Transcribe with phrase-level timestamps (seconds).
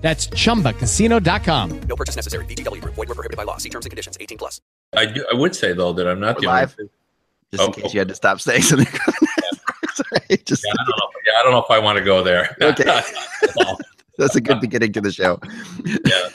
[0.00, 1.80] That's chumbacasino.com.
[1.82, 2.44] No purchase necessary.
[2.46, 2.94] VGW Group.
[2.94, 3.58] Void were prohibited by law.
[3.58, 4.16] See terms and conditions.
[4.20, 4.60] 18 plus.
[4.96, 6.60] I, do- I would say though that I'm not We're the only.
[6.62, 6.76] live.
[6.76, 6.88] Just
[7.52, 8.86] in Oh, case you had to stop saying something.
[9.94, 11.08] Sorry, just Yeah, I don't know.
[11.26, 12.56] Yeah, I don't know if I want to go there.
[12.62, 12.84] Okay.
[14.18, 15.38] That's a good beginning to the show.
[15.84, 16.28] yeah.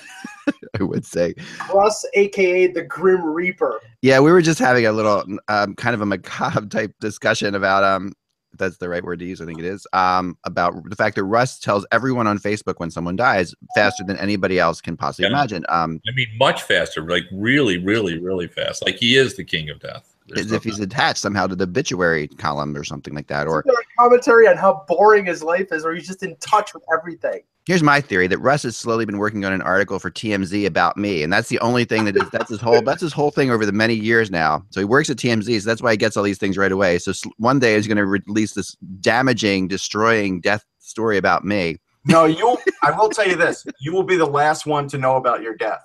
[0.80, 1.34] I would say.
[1.74, 3.80] Russ, aka the Grim Reaper.
[4.02, 7.84] Yeah, we were just having a little um, kind of a macabre type discussion about
[7.84, 8.12] um
[8.56, 9.86] if that's the right word to use, I think it is.
[9.94, 14.18] Um about the fact that Russ tells everyone on Facebook when someone dies faster than
[14.18, 15.38] anybody else can possibly Yeah.
[15.38, 15.66] imagine.
[15.70, 18.84] Um I mean, much faster, like really, really, really fast.
[18.86, 20.16] Like he is the king of death.
[20.28, 23.48] There's as no if he's attached somehow to the obituary column or something like that.
[23.48, 26.36] Or Is there a commentary on how boring his life is, or he's just in
[26.38, 27.42] touch with everything.
[27.66, 30.98] Here's my theory that Russ has slowly been working on an article for TMZ about
[30.98, 33.52] me, and that's the only thing that is that's his whole that's his whole thing
[33.52, 34.64] over the many years now.
[34.70, 37.00] So he works at TMZ, so that's why he gets all these things right away.
[37.00, 41.78] So one day he's going to release this damaging, destroying death story about me.
[42.08, 42.58] No, you.
[42.84, 45.56] I will tell you this: you will be the last one to know about your
[45.56, 45.84] death.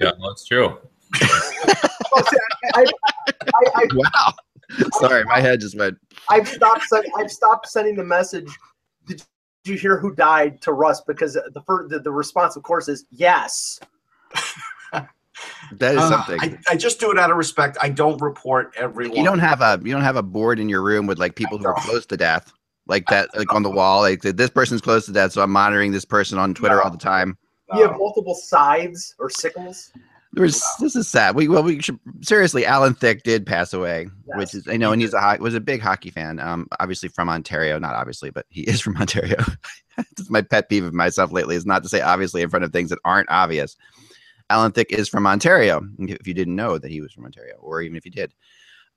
[0.00, 0.78] Yeah, that's true.
[1.14, 2.40] I,
[2.74, 2.84] I,
[3.74, 4.32] I, Wow.
[5.00, 5.98] Sorry, my head just went.
[6.28, 6.86] I've stopped.
[7.18, 8.48] I've stopped sending the message.
[9.64, 11.00] Did you hear who died to Russ?
[11.00, 13.78] Because the first, the, the response, of course, is yes.
[15.72, 16.38] That is Uh, something.
[16.40, 17.76] I, I just do it out of respect.
[17.80, 19.16] I don't report everyone.
[19.16, 21.58] you don't have a you don't have a board in your room with like people
[21.58, 22.52] who are close to death,
[22.86, 24.00] like that, like on the wall.
[24.02, 26.82] Like this person's close to death, so I'm monitoring this person on Twitter No.
[26.82, 27.36] all the time.
[27.74, 29.92] You have multiple sides or sickles.
[30.34, 31.34] There's this is sad.
[31.34, 32.64] We well we should seriously.
[32.64, 35.82] Alan Thicke did pass away, which is I know, and he's a was a big
[35.82, 36.40] hockey fan.
[36.40, 39.36] Um, obviously from Ontario, not obviously, but he is from Ontario.
[40.30, 42.88] My pet peeve of myself lately is not to say obviously in front of things
[42.90, 43.76] that aren't obvious.
[44.48, 45.82] Alan Thicke is from Ontario.
[45.98, 48.34] If you didn't know that he was from Ontario, or even if you did,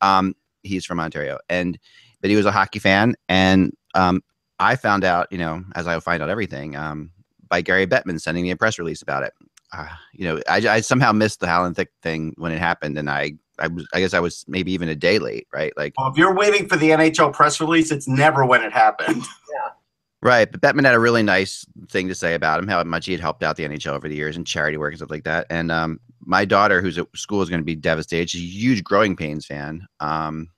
[0.01, 1.77] um, he's from Ontario, and
[2.21, 4.21] but he was a hockey fan, and um,
[4.59, 7.11] I found out, you know, as I find out everything, um,
[7.49, 9.33] by Gary Bettman sending me a press release about it.
[9.73, 13.09] Uh, you know, I, I somehow missed the Alan Thicke thing when it happened, and
[13.09, 15.73] I, I was, I guess I was maybe even a day late, right?
[15.77, 19.23] Like, Well, if you're waiting for the NHL press release, it's never when it happened.
[20.21, 20.51] right.
[20.51, 23.21] But Bettman had a really nice thing to say about him, how much he had
[23.21, 25.47] helped out the NHL over the years and charity work and stuff like that.
[25.49, 28.29] And um, my daughter, who's at school, is going to be devastated.
[28.29, 29.87] She's a huge Growing Pains fan.
[29.99, 30.49] Um,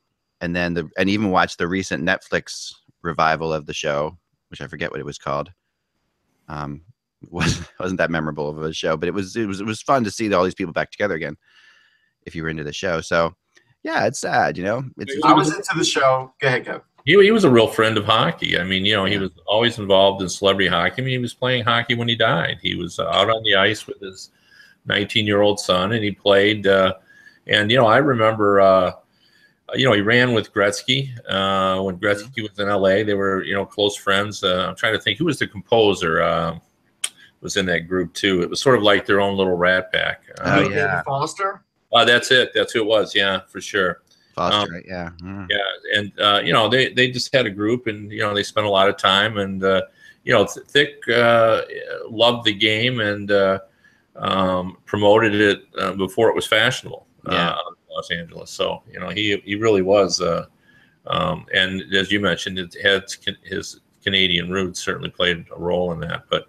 [0.42, 4.18] and then the, and even watched the recent Netflix revival of the show,
[4.50, 5.52] which I forget what it was called.
[6.48, 6.82] Um,
[7.30, 10.04] wasn't wasn't that memorable of a show, but it was it was it was fun
[10.04, 11.38] to see all these people back together again.
[12.26, 13.34] If you were into the show, so
[13.84, 14.84] yeah, it's sad, you know.
[14.98, 16.34] It's I was into the show.
[16.42, 16.82] Go ahead, Kev.
[17.06, 18.60] He, he was a real friend of hockey.
[18.60, 21.02] I mean, you know, he was always involved in celebrity hockey.
[21.02, 22.58] I mean, he was playing hockey when he died.
[22.62, 24.32] He was uh, out on the ice with his
[24.88, 26.68] 19 year old son, and he played.
[26.68, 26.96] Uh,
[27.48, 28.92] and you know, I remember, uh,
[29.74, 33.06] you know, he ran with Gretzky uh, when Gretzky was in LA.
[33.06, 34.44] They were, you know, close friends.
[34.44, 36.22] Uh, I'm trying to think who was the composer.
[37.48, 38.42] Was in that group too.
[38.42, 40.24] It was sort of like their own little rat pack.
[40.42, 40.88] Oh, Uh, yeah.
[40.92, 41.64] David Foster.
[41.94, 42.52] uh, that's it.
[42.54, 43.16] That's who it was.
[43.16, 44.02] Yeah, for sure.
[44.36, 44.84] Foster, um, right?
[44.86, 45.12] Yeah.
[45.22, 45.48] Mm.
[45.50, 48.44] Yeah, and uh, you know they they just had a group, and you know they
[48.44, 49.84] spent a lot of time, and uh,
[50.26, 51.62] you know Th- Thicke uh,
[52.10, 53.60] loved the game and uh,
[54.18, 57.08] um, promoted it uh, before it was fashionable.
[57.30, 57.52] Yeah.
[57.52, 58.52] Uh, in Los Angeles.
[58.52, 60.48] So you know he he really was, uh,
[61.06, 63.06] um, and as you mentioned, it had
[63.44, 66.26] his Canadian roots certainly played a role in that.
[66.30, 66.48] But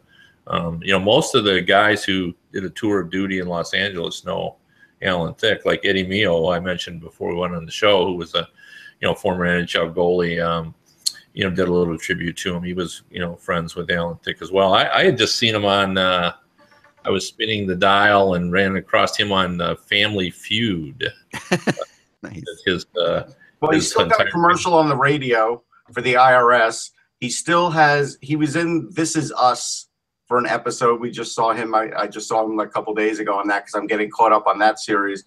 [0.48, 3.74] um, you know most of the guys who did a tour of duty in Los
[3.74, 4.56] Angeles know
[5.02, 8.34] Alan Thicke, like Eddie Mio, I mentioned before we went on the show, who was
[8.34, 8.48] a
[9.00, 10.44] you know former NHL goalie.
[10.44, 10.74] Um,
[11.34, 12.64] you know, did a little tribute to him.
[12.64, 14.74] He was you know friends with Alan Thicke as well.
[14.74, 15.96] I, I had just seen him on.
[15.96, 16.32] Uh,
[17.04, 21.10] I was spinning the dial and ran across him on uh, Family Feud.
[22.22, 22.42] Nice.
[22.66, 23.30] His uh,
[23.60, 25.62] Well, he still got a entire- commercial on the radio
[25.92, 26.90] for the IRS.
[27.20, 28.18] He still has.
[28.20, 29.87] He was in This Is Us
[30.28, 31.00] for an episode.
[31.00, 31.74] We just saw him.
[31.74, 34.10] I, I just saw him like a couple days ago on that because I'm getting
[34.10, 35.24] caught up on that series.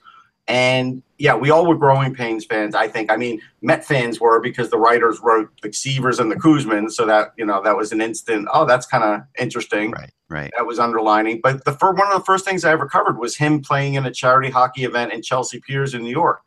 [0.47, 2.75] And yeah, we all were Growing Pains fans.
[2.75, 3.11] I think.
[3.11, 7.05] I mean, Met fans were because the writers wrote the Seavers and the Koosmans, so
[7.05, 8.47] that you know that was an instant.
[8.53, 9.91] Oh, that's kind of interesting.
[9.91, 10.11] Right.
[10.29, 10.51] Right.
[10.57, 11.41] That was underlining.
[11.43, 14.05] But the fir- one of the first things I ever covered was him playing in
[14.05, 16.41] a charity hockey event in Chelsea Piers in New York.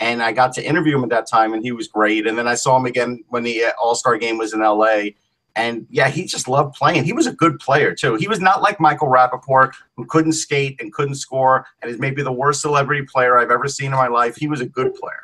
[0.00, 2.26] And I got to interview him at that time, and he was great.
[2.26, 5.10] And then I saw him again when the All Star game was in LA.
[5.56, 7.04] And yeah, he just loved playing.
[7.04, 8.14] He was a good player too.
[8.16, 12.22] He was not like Michael Rapaport, who couldn't skate and couldn't score, and is maybe
[12.22, 14.36] the worst celebrity player I've ever seen in my life.
[14.36, 15.22] He was a good player.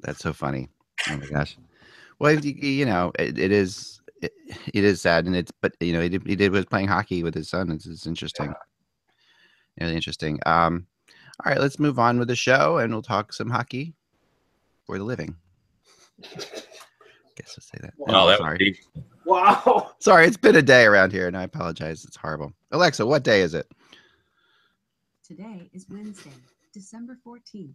[0.00, 0.68] That's so funny.
[1.10, 1.56] Oh my gosh.
[2.20, 4.32] Well, you, you know, it, it is it,
[4.72, 7.24] it is sad, and it's but you know he did, he did was playing hockey
[7.24, 7.70] with his son.
[7.72, 8.54] It's, it's interesting.
[9.80, 10.38] Really interesting.
[10.46, 10.86] Um,
[11.44, 13.94] all right, let's move on with the show, and we'll talk some hockey
[14.86, 15.34] for the living.
[16.22, 17.94] Guess I'll say that.
[17.96, 18.52] Wow, Oh, that sorry.
[18.52, 19.04] was deep.
[19.24, 19.92] Wow.
[19.98, 22.04] Sorry, it's been a day around here, and I apologize.
[22.04, 22.52] It's horrible.
[22.70, 23.66] Alexa, what day is it?
[25.26, 26.32] Today is Wednesday,
[26.72, 27.74] December 14th.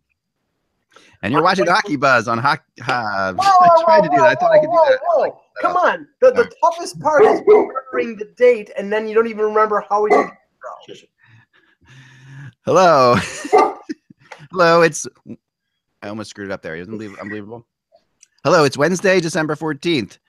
[1.21, 2.63] And you're watching Hockey Buzz on Hockey.
[2.87, 4.25] Uh, Whoa, I tried to do that.
[4.27, 4.99] I thought I could do that.
[5.05, 5.41] whoa, whoa.
[5.61, 6.07] Come on.
[6.21, 10.03] The, the toughest part is remembering the date, and then you don't even remember how
[10.03, 10.27] we did.
[12.65, 13.15] Hello.
[14.51, 15.07] Hello, it's
[16.01, 16.75] I almost screwed it up there.
[16.75, 17.65] Isn't it unbelievable?
[18.43, 20.19] Hello, it's Wednesday, December 14th,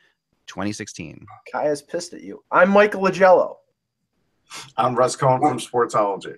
[0.49, 1.27] 2016.
[1.53, 2.43] Kaya's pissed at you.
[2.51, 3.57] I'm Michael Augello.
[4.77, 6.37] I'm Russ Cohen from Sportsology.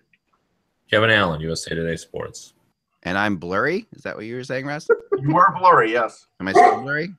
[0.90, 2.54] Kevin Allen, USA Today Sports.
[3.04, 3.86] And I'm blurry.
[3.94, 4.88] Is that what you were saying, Russ?
[5.22, 6.28] You were blurry, yes.
[6.40, 7.14] Am I still blurry?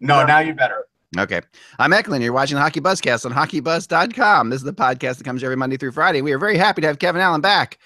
[0.00, 0.86] No, now you better.
[1.18, 1.42] Okay.
[1.78, 2.24] I'm Eklund.
[2.24, 4.48] You're watching Hockey Buzzcast on hockeybuzz.com.
[4.48, 6.22] This is the podcast that comes every Monday through Friday.
[6.22, 7.78] We are very happy to have Kevin Allen back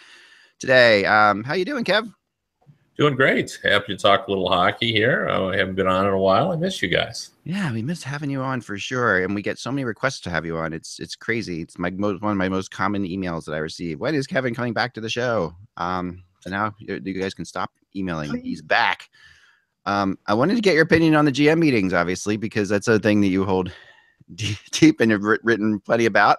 [0.60, 1.04] today.
[1.06, 2.08] Um, how you doing, Kev?
[2.96, 3.58] Doing great.
[3.62, 5.28] Happy to talk a little hockey here.
[5.28, 6.50] Uh, I haven't been on in a while.
[6.52, 7.31] I miss you guys.
[7.44, 10.31] Yeah, we miss having you on for sure, and we get so many requests to
[10.31, 10.72] have you on.
[10.72, 11.60] It's it's crazy.
[11.60, 14.00] It's my most one of my most common emails that I receive.
[14.00, 15.54] When is Kevin coming back to the show?
[15.76, 18.34] Um, so now you you guys can stop emailing.
[18.43, 19.10] He's back.
[19.84, 22.99] Um, I wanted to get your opinion on the GM meetings, obviously, because that's a
[22.99, 23.70] thing that you hold
[24.34, 26.38] deep and have written plenty about.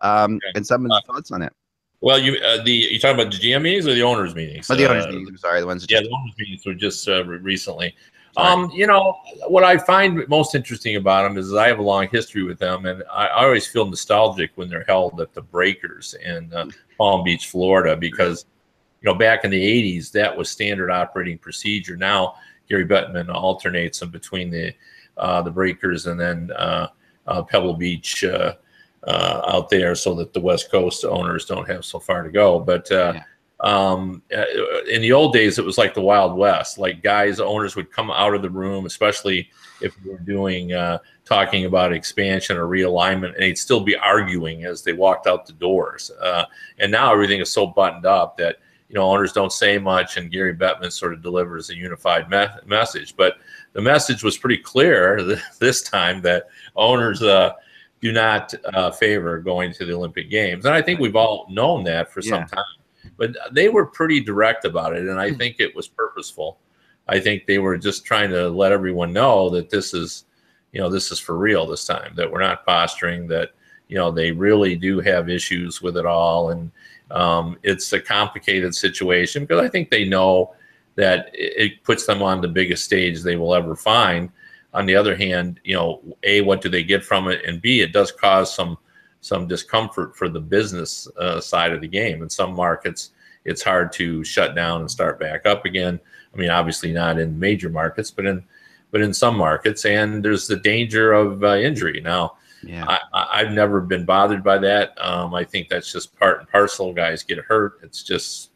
[0.00, 0.52] Um, Okay.
[0.54, 1.52] and some of the Uh, thoughts on it.
[2.00, 4.70] Well, you uh, the you talking about the GM meetings or the owners meetings?
[4.70, 5.28] Oh, the owners Uh, meetings.
[5.30, 5.86] I'm sorry, the ones.
[5.88, 7.94] Yeah, the owners meetings were just uh, re- recently.
[8.34, 8.48] Sorry.
[8.48, 9.18] Um, you know
[9.48, 12.86] what I find most interesting about them is I have a long history with them,
[12.86, 16.66] and I, I always feel nostalgic when they're held at the Breakers in uh,
[16.98, 18.46] Palm Beach, Florida, because
[19.02, 19.60] you know back in the
[19.98, 21.96] '80s that was standard operating procedure.
[21.96, 22.34] Now
[22.68, 24.72] Gary Bettman alternates them between the
[25.16, 26.88] uh, the Breakers and then uh,
[27.26, 28.24] uh, Pebble Beach.
[29.08, 32.30] Uh, uh, out there, so that the West Coast owners don't have so far to
[32.30, 32.58] go.
[32.60, 33.22] But uh, Yeah.
[33.60, 34.44] um, uh,
[34.90, 36.76] in the old days, it was like the Wild West.
[36.76, 39.48] Like guys, owners would come out of the room, especially
[39.80, 44.66] if we were doing uh, talking about expansion or realignment, and they'd still be arguing
[44.66, 46.10] as they walked out the doors.
[46.20, 46.44] Uh,
[46.78, 48.56] and now everything is so buttoned up that
[48.90, 52.46] you know owners don't say much, and Gary Bettman sort of delivers a unified me-
[52.66, 53.16] message.
[53.16, 53.36] But
[53.72, 57.22] the message was pretty clear th- this time that owners.
[58.00, 61.84] Do not uh, favor going to the Olympic Games, and I think we've all known
[61.84, 62.46] that for some Yeah.
[62.46, 62.64] time.
[63.16, 66.58] But they were pretty direct about it and i think it was purposeful.
[67.08, 70.24] I think they were just trying to let everyone know that this is
[70.72, 73.52] you know this is for real this time that we're not posturing that
[73.88, 76.50] you know they really do have issues with it all.
[76.50, 76.70] And
[77.10, 80.54] um, it's a complicated situation because i think they know
[80.96, 84.30] that it puts them on the biggest stage they will ever find
[84.74, 87.80] on the other hand you know a what do they get from it and b
[87.80, 88.76] it does cause some
[89.20, 92.22] some discomfort for the business uh, side of the game.
[92.22, 93.10] In some markets,
[93.44, 95.98] it's hard to shut down and start back up again.
[96.32, 98.44] I mean, obviously not in major markets, but in
[98.92, 102.00] but in some markets, and there's the danger of uh, injury.
[102.00, 102.84] Now, yeah.
[102.86, 104.94] I, I- I've never been bothered by that.
[105.04, 106.92] Um, I think that's just part and parcel.
[106.94, 107.80] Guys get hurt.
[107.82, 108.50] It's just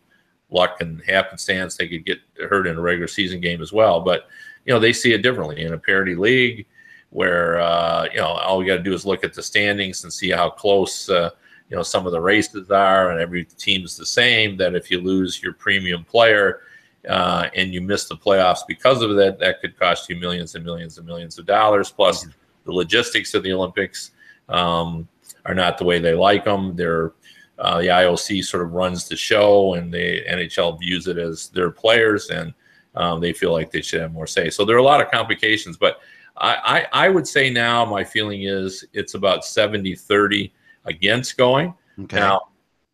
[0.50, 1.76] luck and happenstance.
[1.76, 2.18] They could get
[2.48, 4.00] hurt in a regular season game as well.
[4.00, 4.28] But
[4.64, 6.66] you know, they see it differently in a parity league
[7.10, 10.12] where uh, you know all we got to do is look at the standings and
[10.12, 11.30] see how close uh,
[11.68, 14.56] you know some of the races are, and every team's the same.
[14.56, 16.62] That if you lose your premium player
[17.08, 20.64] uh, and you miss the playoffs because of that, that could cost you millions and
[20.64, 21.90] millions and millions of dollars.
[21.90, 22.26] Plus,
[22.64, 24.12] the logistics of the Olympics
[24.48, 25.06] um,
[25.44, 26.74] are not the way they like them.
[26.76, 27.12] They're
[27.58, 31.70] uh, the IOC sort of runs the show, and the NHL views it as their
[31.70, 32.54] players, and
[32.94, 34.50] um, they feel like they should have more say.
[34.50, 36.00] So there are a lot of complications, but
[36.36, 40.52] I, I, I would say now my feeling is it's about 70 30
[40.84, 41.74] against going.
[41.98, 42.16] Okay.
[42.16, 42.40] Now,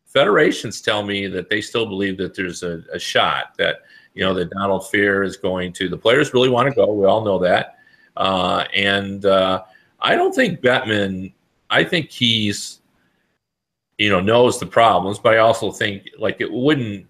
[0.07, 3.83] federations tell me that they still believe that there's a, a shot that,
[4.15, 6.93] you know, that Donald Fehr is going to, the players really want to go.
[6.93, 7.79] We all know that.
[8.17, 9.63] Uh, and uh,
[10.01, 11.33] I don't think Bettman,
[11.71, 12.78] I think he's,
[13.99, 17.07] you know, knows the problems, but I also think like it wouldn't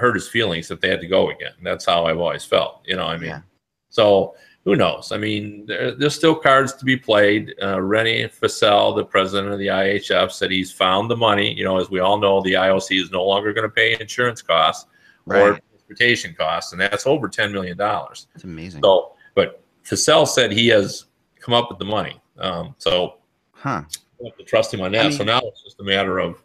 [0.00, 1.52] hurt his feelings if they had to go again.
[1.62, 3.40] That's how I've always felt, you know, I mean, Yeah.
[3.88, 5.12] so who knows?
[5.12, 7.54] I mean, there, there's still cards to be played.
[7.62, 11.52] Uh, René Fasel, the president of the IHF, said he's found the money.
[11.54, 14.42] You know, as we all know, the IOC is no longer going to pay insurance
[14.42, 14.86] costs
[15.26, 17.76] or transportation costs, and that's over $10 million.
[17.78, 18.82] That's amazing.
[18.82, 21.04] So, but Fasel said he has
[21.38, 22.20] come up with the money.
[22.38, 23.18] Um, so
[23.52, 23.82] Huh.
[24.24, 25.06] Have to trust him on that.
[25.06, 26.42] I so now it's just a matter of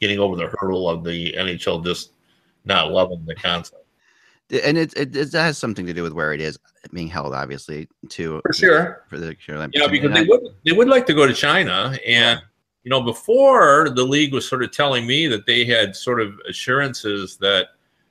[0.00, 2.12] getting over the hurdle of the NHL just
[2.64, 3.82] not loving the concept.
[4.62, 6.58] And it, it it has something to do with where it is
[6.92, 8.40] being held, obviously, too.
[8.44, 9.04] For sure.
[9.08, 9.80] For the Olympics.
[9.80, 12.40] Yeah, mean, because they would they would like to go to China, and
[12.82, 16.38] you know, before the league was sort of telling me that they had sort of
[16.46, 17.68] assurances that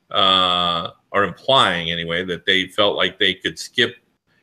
[0.09, 3.97] uh, are implying anyway that they felt like they could skip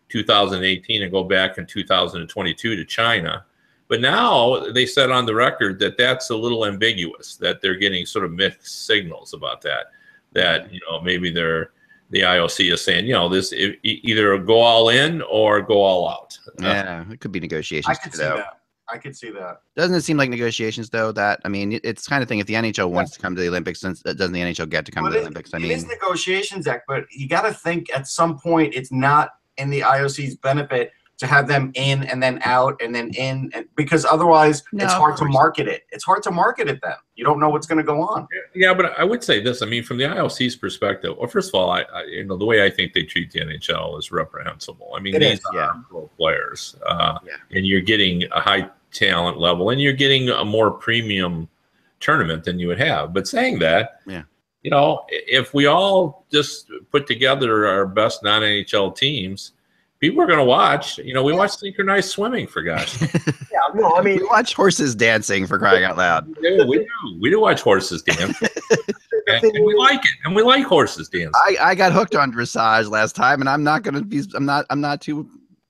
[0.09, 3.45] 2018 and go back in 2022 to China.
[3.91, 7.37] But now they said on the record that that's a little ambiguous.
[7.37, 9.87] That they're getting sort of mixed signals about that.
[10.33, 11.73] That you know maybe they're
[12.11, 16.39] the IOC is saying you know this either go all in or go all out.
[16.49, 17.99] Uh, Yeah, it could be negotiations.
[17.99, 18.37] I could see though.
[18.37, 18.57] that.
[18.93, 19.61] I could see that.
[19.77, 21.11] Doesn't it seem like negotiations though?
[21.13, 22.39] That I mean, it's kind of thing.
[22.39, 24.87] If the NHL wants to come to the Olympics, since uh, doesn't the NHL get
[24.87, 25.53] to come Well, to the it- Olympics?
[25.53, 28.93] I it is mean, negotiations act, but you got to think at some point it's
[28.93, 33.51] not in the IOC's benefit to have them in and then out and then in,
[33.53, 35.85] and, because otherwise No, it's hard to market it.
[35.93, 36.95] It's hard to market it then.
[37.15, 38.27] You don't know what's going to go on.
[38.55, 39.61] Yeah, but I would say this.
[39.61, 42.47] I mean, from the IOC's perspective, well, first of all, I, I you know the
[42.47, 44.93] way I think they treat the NHL is reprehensible.
[44.97, 45.73] I mean, It these is, are yeah.
[45.91, 47.35] pro players, uh, Yeah.
[47.57, 51.49] and you're getting a high talent level, and you're getting a more premium
[52.01, 53.13] tournament than you would have.
[53.13, 54.23] But saying that, Yeah.
[54.63, 59.53] you know, if we all just put together our best non NHL teams,
[60.01, 60.99] people are going to watch.
[60.99, 63.01] You know, we watch synchronized swimming for gosh.
[63.53, 66.29] Yeah, no, I mean, we watch horses dancing for crying out loud.
[66.41, 68.41] we do, we do, we do watch horses dance,
[69.27, 71.33] and, and we like it, and we like horses dance.
[71.35, 74.23] I, I got hooked on dressage last time, and I'm not gonna be.
[74.35, 74.67] I'm not.
[74.71, 75.29] I'm not too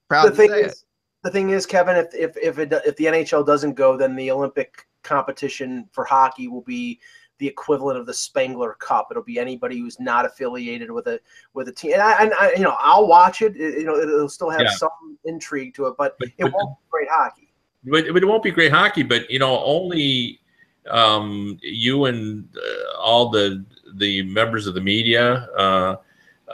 [0.08, 0.66] proud the to thing say it.
[0.66, 0.84] is,
[1.24, 4.30] the thing is, Kevin, if if if, it, if the NHL doesn't go, then the
[4.30, 7.00] Olympic competition for hockey will be
[7.40, 9.08] the equivalent of the Spengler Cup.
[9.10, 11.18] It'll be anybody who's not affiliated with a
[11.54, 11.94] with a team.
[11.94, 13.56] And I, and I you know, I'll watch it.
[13.56, 14.70] It- you know, it'll still have Yeah.
[14.70, 17.52] some intrigue to it, but But- it but- won't be great hockey.
[17.84, 19.02] but, but it won't be great hockey.
[19.02, 20.40] But you know, only
[20.88, 25.96] um, you and uh, all the the members of the media uh,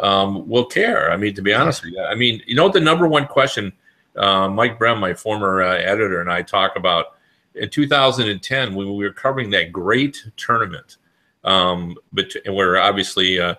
[0.01, 1.11] um, will care.
[1.11, 3.73] I mean, to be honest with you, I mean, you know, the number one question
[4.17, 7.16] uh, Mike Brehm, my former uh, editor, and I talk about
[7.57, 10.97] in 2010 when we were covering that great tournament,
[11.45, 13.41] um, but where obviously.
[13.41, 13.55] Uh,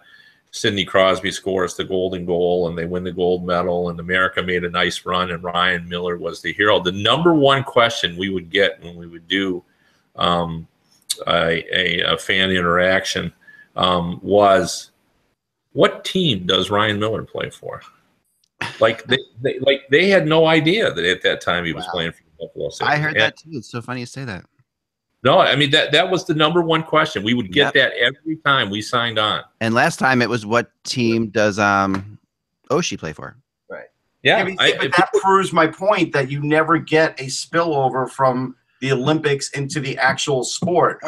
[0.52, 4.64] Sidney Crosby scores the golden goal and they win the gold medal, and America made
[4.64, 6.80] a nice run, and Ryan Miller was the hero.
[6.80, 9.64] The number one question we would get when we would do
[10.16, 10.68] um,
[11.28, 13.32] a, a, a fan interaction
[13.76, 14.92] um, was,
[15.74, 17.82] "What team does Ryan Miller play for?"
[18.80, 21.92] Like they, they like they had no idea that at that time he was Wow.
[21.92, 22.94] playing for Buffalo Sabres.
[22.94, 23.50] I heard And- that too.
[23.54, 24.46] It's so funny you say that.
[25.24, 27.24] No, I mean that that was the number one question.
[27.24, 27.74] We would Yep.
[27.74, 29.44] get that every time we signed on.
[29.62, 32.18] And last time it was what team does um
[32.70, 33.36] Oshie play for?
[34.24, 38.10] Yeah, Yeah, but, I- but that proves my point that you never get a spillover
[38.10, 41.00] from the Olympics into the actual sport.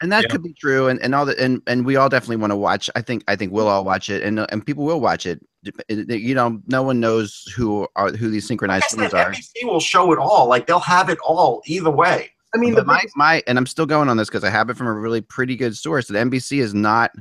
[0.00, 0.28] And that Yeah.
[0.28, 2.88] could be true, and, and all that, and, and we all definitely want to watch.
[2.96, 5.40] I think I think we'll all watch it, and and people will watch it.
[5.66, 9.30] Eh, eh, you know, no one knows who are who these synchronized swimmers are.
[9.30, 10.46] NBC will show it all.
[10.46, 12.30] Like they'll have it all either way.
[12.54, 14.70] I mean, the But my my, and I'm still going on this because I have
[14.70, 16.08] it from a really pretty good source.
[16.08, 17.12] That NBC is not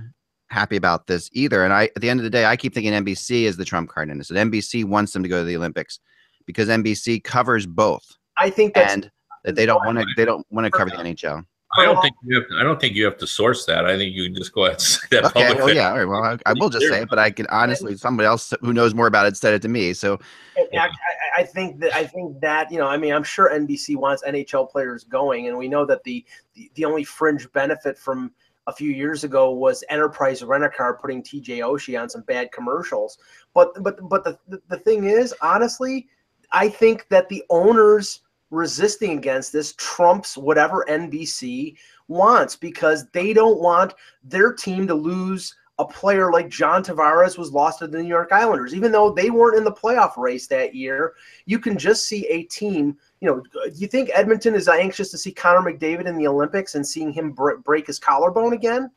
[0.49, 1.63] happy about this either.
[1.63, 3.89] And I, at the end of the day, I keep thinking NBC is the trump
[3.89, 4.29] card in this.
[4.29, 5.99] That NBC wants them to go to the Olympics
[6.47, 8.03] because NBC covers both,
[8.37, 9.11] I think that's and
[9.43, 11.43] that they don't want to they don't want to cover the NHL.
[11.79, 12.47] I don't think you have.
[12.49, 13.85] To, I don't think you have to source that.
[13.85, 15.65] I think you can just go ahead and say that Okay, publicly.
[15.65, 16.05] well, yeah, all right.
[16.07, 18.93] Well, I, I will just say it, but I can honestly, somebody else who knows
[18.93, 19.93] more about it said it to me.
[19.93, 20.19] So
[20.57, 20.89] I, I-
[21.37, 24.69] I think that I think that you know I mean I'm sure NBC wants NHL
[24.69, 28.31] players going, and we know that the the, the only fringe benefit from
[28.67, 32.51] a few years ago was Enterprise Rent a Car putting TJ Oshie on some bad
[32.51, 33.17] commercials.
[33.53, 36.07] But but but the, the the thing is, honestly,
[36.51, 38.21] I think that the owners
[38.51, 41.75] resisting against this trumps whatever NBC
[42.07, 47.53] wants because they don't want their team to lose a player like John Tavares was
[47.53, 48.75] lost to the New York Islanders.
[48.75, 51.13] Even though they weren't in the playoff race that year,
[51.45, 52.97] you can just see a team.
[53.21, 56.85] You know, you think Edmonton is anxious to see Connor McDavid in the Olympics and
[56.85, 58.91] seeing him br- break his collarbone again?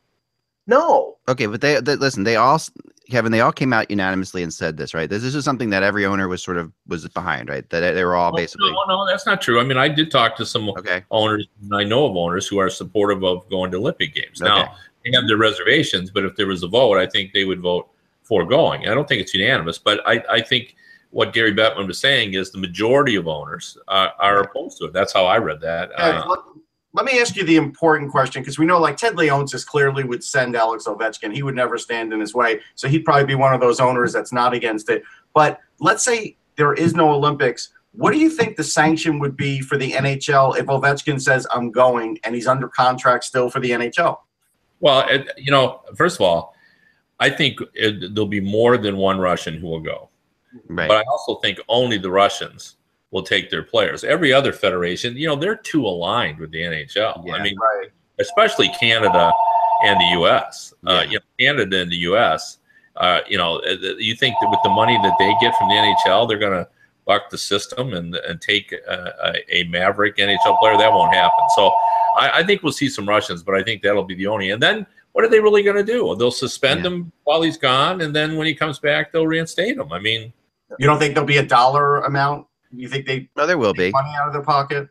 [0.66, 1.18] No.
[1.28, 2.24] okay, but they, they listen.
[2.24, 2.60] They all,
[3.12, 5.08] Kevin, they all came out unanimously and said this, right?
[5.08, 7.68] This, this is something that every owner was sort of was behind, right?
[7.68, 9.60] That they were all Well, basically No, no, that's not true.
[9.60, 11.04] I mean, I did talk to some okay.
[11.10, 11.46] owners.
[11.60, 14.40] and I know of owners who are supportive of going to Olympic games.
[14.40, 14.48] Okay.
[14.48, 17.60] Now they have their reservations, but if there was a vote, I think they would
[17.60, 17.90] vote
[18.22, 18.88] for going.
[18.88, 20.74] I don't think it's unanimous, but I, I think
[21.10, 24.94] what Gary Bettman was saying is the majority of owners are, are opposed to it.
[24.94, 25.90] That's how I read that.
[25.98, 26.36] Uh, Uh,
[26.92, 30.04] let, let me ask you the important question because we know like Ted Leonsis clearly
[30.04, 31.34] would send Alex Ovechkin.
[31.34, 32.60] He would never stand in his way.
[32.74, 35.02] So he'd probably be one of those owners that's not against it.
[35.34, 37.70] But let's say there is no Olympics.
[37.92, 41.70] What do you think the sanction would be for the NHL if Ovechkin says I'm
[41.70, 44.18] going and he's under contract still for the NHL?
[44.80, 46.54] Well, it, you know, first of all,
[47.20, 50.08] I think it, there'll be more than one Russian who will go.
[50.68, 50.88] Right.
[50.88, 52.76] But I also think only the Russians
[53.12, 54.02] will take their players.
[54.04, 57.22] Every other federation, you know, they're too aligned with the NHL.
[57.24, 57.34] Yeah.
[57.34, 57.90] I mean, Right.
[58.18, 59.32] especially Canada
[59.84, 60.74] and the U.S.
[60.86, 61.02] Uh, Yeah.
[61.04, 62.58] you know, Canada and the U.S.
[62.96, 65.74] Uh, you know, uh, you think that with the money that they get from the
[65.74, 66.68] NHL, they're going to
[67.04, 70.76] buck the system and and take uh, a, a maverick NHL player?
[70.78, 71.40] That won't happen.
[71.56, 71.72] So
[72.16, 74.50] I, I think we'll see some Russians, but I think that'll be the only.
[74.50, 76.14] And then what are they really going to do?
[76.16, 76.90] They'll suspend Yeah.
[76.90, 79.92] him while he's gone, and then when he comes back, they'll reinstate him.
[79.92, 80.32] I mean,
[80.78, 82.46] You don't think there'll be a dollar amount?
[82.72, 83.90] You think they well, there will be.
[83.90, 84.88] money out of their pocket?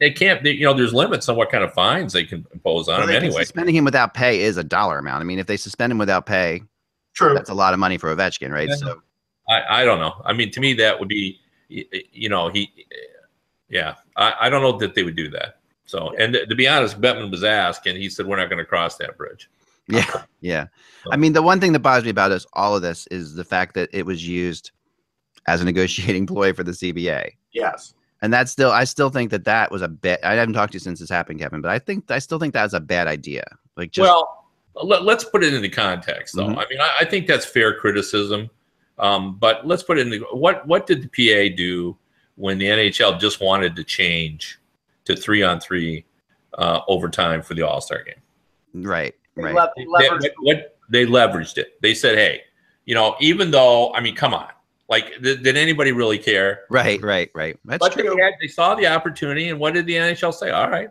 [0.00, 0.42] they can't.
[0.42, 3.08] They, you know, there's limits on what kind of fines they can impose on Well,
[3.08, 3.42] him anyway.
[3.44, 5.20] Suspending him without pay is a dollar amount.
[5.20, 6.62] I mean, if they suspend him without pay,
[7.14, 7.34] True.
[7.34, 8.68] that's a lot of money for Ovechkin, right?
[8.68, 8.76] Yeah.
[8.76, 9.02] So
[9.48, 10.20] I, I don't know.
[10.24, 12.70] I mean, to me, that would be, you know, he,
[13.68, 15.60] yeah, I, I don't know that they would do that.
[15.84, 18.64] So, and to be honest, Bettman was asked, and he said, "We're not going to
[18.64, 19.50] cross that bridge."
[19.88, 20.04] Yeah,
[20.40, 20.66] yeah.
[21.10, 23.44] I mean, the one thing that bothers me about this, all of this, is the
[23.44, 24.70] fact that it was used
[25.46, 27.94] as a negotiating ploy for the CBA, Yes.
[28.22, 30.20] and that's still, I still think that that was a bit.
[30.22, 32.54] I haven't talked to you since this happened, Kevin, but I think I still think
[32.54, 33.44] that was a bad idea.
[33.76, 34.46] Like, just well,
[34.82, 36.46] let, us put it into context, though.
[36.46, 36.56] Mhm.
[36.58, 38.48] I mean, I, I think that's fair criticism,
[38.98, 41.96] um, but let's put it in the what what did the PA do
[42.36, 44.58] when the NHL just wanted to change
[45.04, 46.04] to three on three
[46.58, 48.84] uh, overtime for the All Star game?
[48.86, 49.54] right, They right.
[49.54, 51.80] le- They- leverage- what- what- they leveraged it.
[51.80, 52.42] They said, "Hey,
[52.84, 54.48] you know, even though I mean, come on,
[54.92, 57.58] like, th- did anybody really care?" Right, right, right.
[57.64, 58.16] That's But they, true.
[58.22, 60.50] had, they saw the opportunity, and what did the NHL say?
[60.50, 60.90] All right,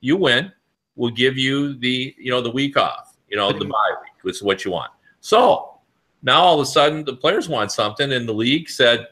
[0.00, 0.50] you win.
[0.96, 3.16] We'll give you the you know the week off.
[3.28, 4.90] You know the bye week, which is what you want.
[5.20, 5.78] So
[6.22, 9.06] now all of a sudden the players want something, and the league said,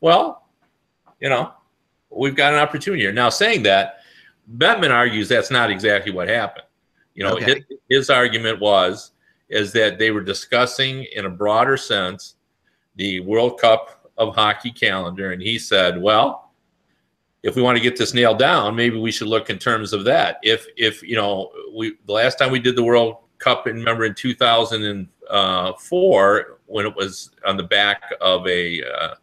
[0.00, 0.46] "Well,
[1.20, 1.52] you know,
[2.10, 4.00] we've got an opportunity here." Now saying that,
[4.58, 6.66] Bettman argues that's not exactly what happened.
[7.14, 7.54] You know, Okay.
[7.54, 9.12] his, his argument was
[9.48, 12.35] is that they were discussing in a broader sense
[12.96, 16.50] the World Cup of hockey calendar, and he said, "Well,
[17.42, 20.04] if we want to get this nailed down, maybe we should look in terms of
[20.04, 20.38] that.
[20.42, 24.04] If if you know, we the last time we did the World Cup, and remember
[24.04, 29.14] in 2004 when it was on the back of a uh,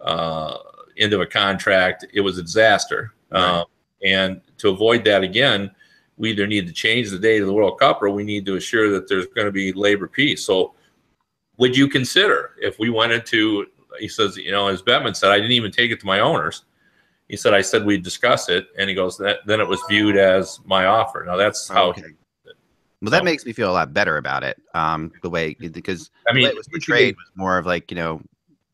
[0.00, 0.56] uh,
[0.96, 3.12] end of a contract, it was a disaster.
[3.30, 3.42] Right.
[3.42, 3.66] Um,
[4.02, 5.70] and to avoid that again,
[6.16, 8.56] we either need to change the date of the World Cup or we need to
[8.56, 10.44] assure that there's going to be labor peace.
[10.44, 10.74] So,
[11.58, 13.66] would you consider if we went into?
[13.98, 16.64] He says, you know, as Bettman said, I didn't even take it to my owners.
[17.28, 20.16] He said, I said we'd discuss it, and he goes, that then it was viewed
[20.16, 21.24] as my offer.
[21.26, 21.88] Now that's how.
[21.88, 22.02] Okay.
[23.02, 24.60] Well, that makes me feel a lot better about it.
[24.74, 27.96] Um, the way because I the mean, it was portrayed was more of like you
[27.96, 28.22] know,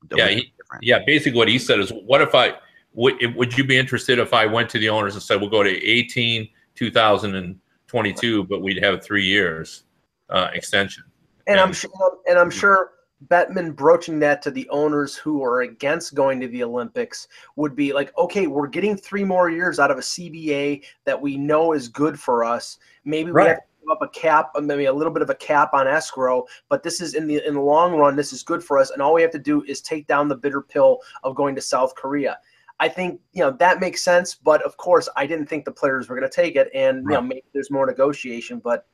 [0.09, 2.55] the Yeah, he- Yeah, basically what he said is, what if I
[2.95, 5.63] would would you be interested if I went to the owners and said we'll go
[5.63, 9.85] to 18 2022, but we'd have three years
[10.31, 11.05] uh, extension.
[11.47, 12.93] And I'm sure, and I'm sure
[13.29, 17.93] Bettman broaching that to the owners who are against going to the Olympics would be
[17.93, 21.89] like, okay, we're getting three more years out of a CBA that we know is
[21.89, 22.79] good for us.
[23.05, 25.35] Maybe we have to give up a cap, uh, maybe a little bit of a
[25.35, 28.63] cap on escrow, but this is in the in the long run, this is good
[28.63, 28.91] for us.
[28.91, 31.61] And all we have to do is take down the bitter pill of going to
[31.61, 32.39] South Korea.
[32.81, 36.09] I think you know that makes sense, but of course, I didn't think the players
[36.09, 38.87] were going to take it, and you know maybe there's more negotiation, but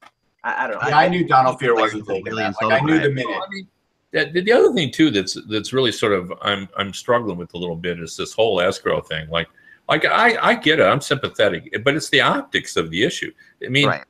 [0.45, 0.89] I, I don't know.
[0.89, 2.55] Yeah, I knew Donald Fehr wasn't Players taking that.
[2.63, 3.29] Like I knew the minute.
[3.29, 3.69] Well, I mean,
[4.13, 7.59] that, the other thing too that's that's really sort of I'm I'm struggling with a
[7.59, 9.29] little bit is this whole escrow thing.
[9.29, 9.49] Like
[9.89, 13.33] like I I get it, I'm sympathetic, but it's the optics of the issue.
[13.65, 14.05] I mean, Right.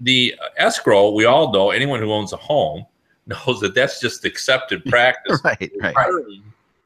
[0.00, 2.86] the escrow we all know anyone who owns a home
[3.26, 5.40] knows that that's just accepted practice.
[5.42, 5.96] Right, right.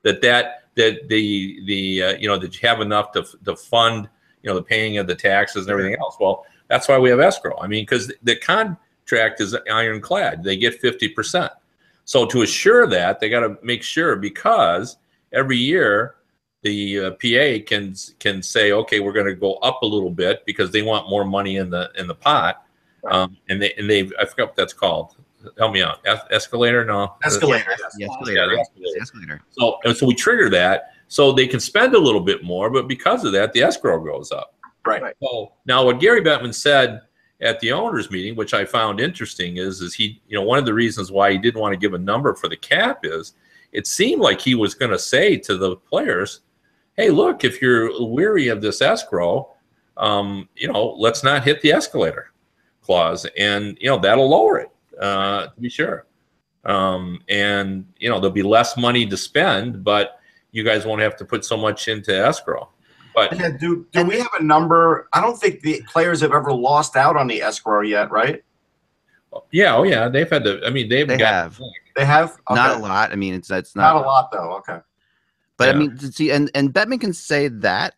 [0.05, 4.09] That that that the the uh, you know that you have enough to to fund
[4.43, 6.17] you know the paying of the taxes and everything else.
[6.19, 7.59] Well, that's why we have escrow.
[7.61, 11.53] I mean, because the contract is ironclad; they get fifty percent.
[12.05, 14.97] So to assure that, they got to make sure because
[15.33, 16.15] every year
[16.63, 20.45] the uh, PA can can say, okay, we're going to go up a little bit
[20.47, 22.65] because they want more money in the in the pot,
[23.11, 25.17] um, and they and they I forgot what that's called.
[25.57, 25.99] Help me out.
[26.05, 26.85] Es- escalator?
[26.85, 27.15] No.
[27.25, 27.65] Escalator.
[27.79, 28.49] The Yeah, escalator.
[28.49, 29.01] the escalator.
[29.03, 29.43] Escalator.
[29.51, 32.87] So and so we trigger that so they can spend a little bit more, but
[32.89, 34.55] because of that, the escrow goes up.
[34.87, 35.03] Right.
[35.03, 35.17] Right.
[35.23, 37.03] So now what Gary Bettman said
[37.41, 40.65] at the owners meeting, which I found interesting, is is he, you know, one of
[40.65, 43.35] the reasons why he didn't want to give a number for the cap is
[43.73, 46.41] it seemed like he was going to say to the players,
[46.97, 49.51] "Hey, look, if you're weary of this escrow,
[49.97, 52.33] um, you know, let's not hit the escalator
[52.83, 56.07] clause, and you know that'll lower it uh, to be sure."
[56.65, 60.21] Um, and you know there'll be less money to spend, but
[60.53, 62.69] you guys won't have to put so much into escrow.
[63.31, 65.09] But Yeah, do do we have a number?
[65.13, 68.43] I don't think the players have ever lost out on the escrow yet, right?
[69.51, 70.65] yeah, oh yeah, they've had to.
[70.65, 71.61] I mean, they've They got have.
[71.97, 73.13] They have Not a lot.
[73.13, 74.57] I mean, it's that's not, Not a lot though.
[74.59, 74.79] Okay.
[75.57, 77.95] But I mean, to see, and and Bettman can say that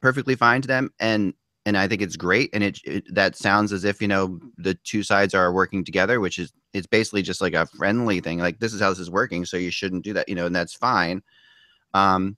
[0.00, 1.34] perfectly fine to them, and
[1.66, 4.74] and I think it's great, and it, it that sounds as if you know the
[4.74, 8.38] two sides are working together, which is it's basically just like a friendly thing.
[8.38, 10.56] Like this is how this is working, so you shouldn't do that, you know, and
[10.56, 11.22] that's fine.
[11.92, 12.36] Um,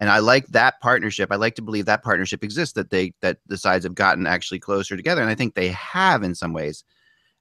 [0.00, 1.32] and I like that partnership.
[1.32, 2.74] I like to believe that partnership exists.
[2.74, 6.22] That they that the sides have gotten actually closer together, and I think they have
[6.22, 6.84] in some ways,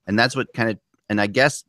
[0.08, 0.80] and that's what kind of.
[1.10, 1.64] And I guess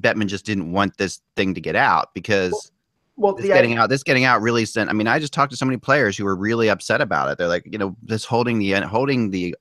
[0.00, 2.72] Bettman just didn't want this thing to get out because
[3.16, 5.56] Well, this getting out this getting out really sent i mean i just talked to
[5.56, 8.58] so many players who were really upset about it they're like you know this holding
[8.58, 9.54] the holding the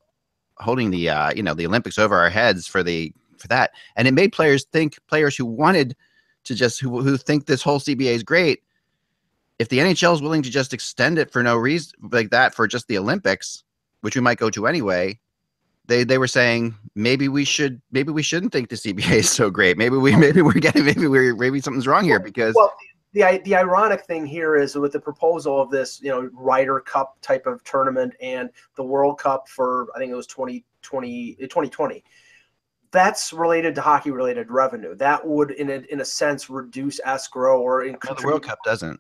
[0.57, 4.07] holding the uh you know the olympics over our heads for the for that and
[4.07, 5.95] it made players think players who wanted
[6.45, 8.63] to just who, who think this whole cba is great
[9.63, 12.67] if the nhl is willing to just extend it for no reason like that for
[12.67, 13.63] just the olympics
[14.01, 15.17] which we might go to anyway
[15.85, 19.49] they they were saying maybe we should maybe we shouldn't think the cba is so
[19.49, 22.73] great maybe we maybe we're getting maybe we're maybe something's wrong here because well,
[23.13, 27.17] the the ironic thing here is with the proposal of this, you know, Ryder Cup
[27.21, 31.95] type of tournament and the World Cup for I think it was 2020 2020.
[31.95, 31.99] Eh,
[32.93, 34.95] that's related to hockey related revenue.
[34.95, 38.59] That would, in a, in a sense, reduce escrow or in No, the World Cup
[38.63, 38.99] doesn't.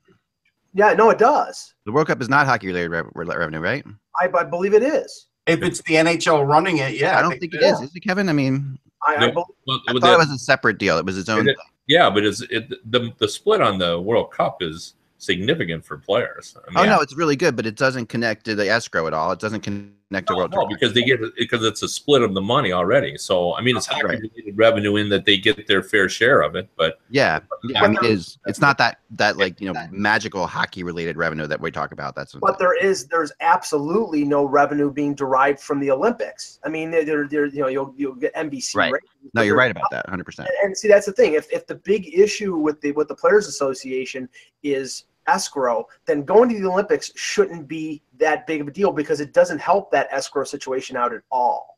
[0.73, 1.73] Yeah, no, it does.
[1.85, 3.85] The World Cup is not hockey related rev- re- revenue, right?
[4.19, 5.27] I, I believe it is.
[5.45, 7.19] If it's the NHL running it, yeah.
[7.19, 7.79] I don't think it is.
[7.81, 8.29] Is it, Kevin?
[8.29, 9.31] I mean, I, I No.
[9.33, 10.97] bel- Well, I thought that- it was a separate deal.
[10.97, 11.57] It was its own It-
[11.87, 16.55] yeah, but it's it the the split on the World Cup is significant for players.
[16.75, 19.31] I Oh no, it's really good, but it doesn't connect to the escrow at all.
[19.33, 20.69] It doesn't connect to No, World no, Tour.
[20.69, 23.17] because they get because it's a split of the money already.
[23.17, 24.01] So I mean, it's Right.
[24.01, 26.69] hockey related revenue in that they get their fair share of it.
[26.77, 27.83] But Yeah, yeah.
[27.83, 28.37] I mean, it there- is.
[28.45, 32.15] It's not that that like you know magical hockey related revenue that we talk about.
[32.15, 36.59] That's but there is there's absolutely no revenue being derived from the Olympics.
[36.65, 38.75] I mean, there there you know you'll you'll get NBC.
[38.75, 38.91] Right.
[38.93, 40.05] ratings, no, you're right about that.
[40.07, 40.23] 100.
[40.25, 41.33] percent And see, that's the thing.
[41.33, 44.27] If if the big issue with the with the Players Association
[44.63, 49.19] is escrow, then going to the Olympics shouldn't be that big of a deal because
[49.19, 51.77] it doesn't help that escrow situation out at all.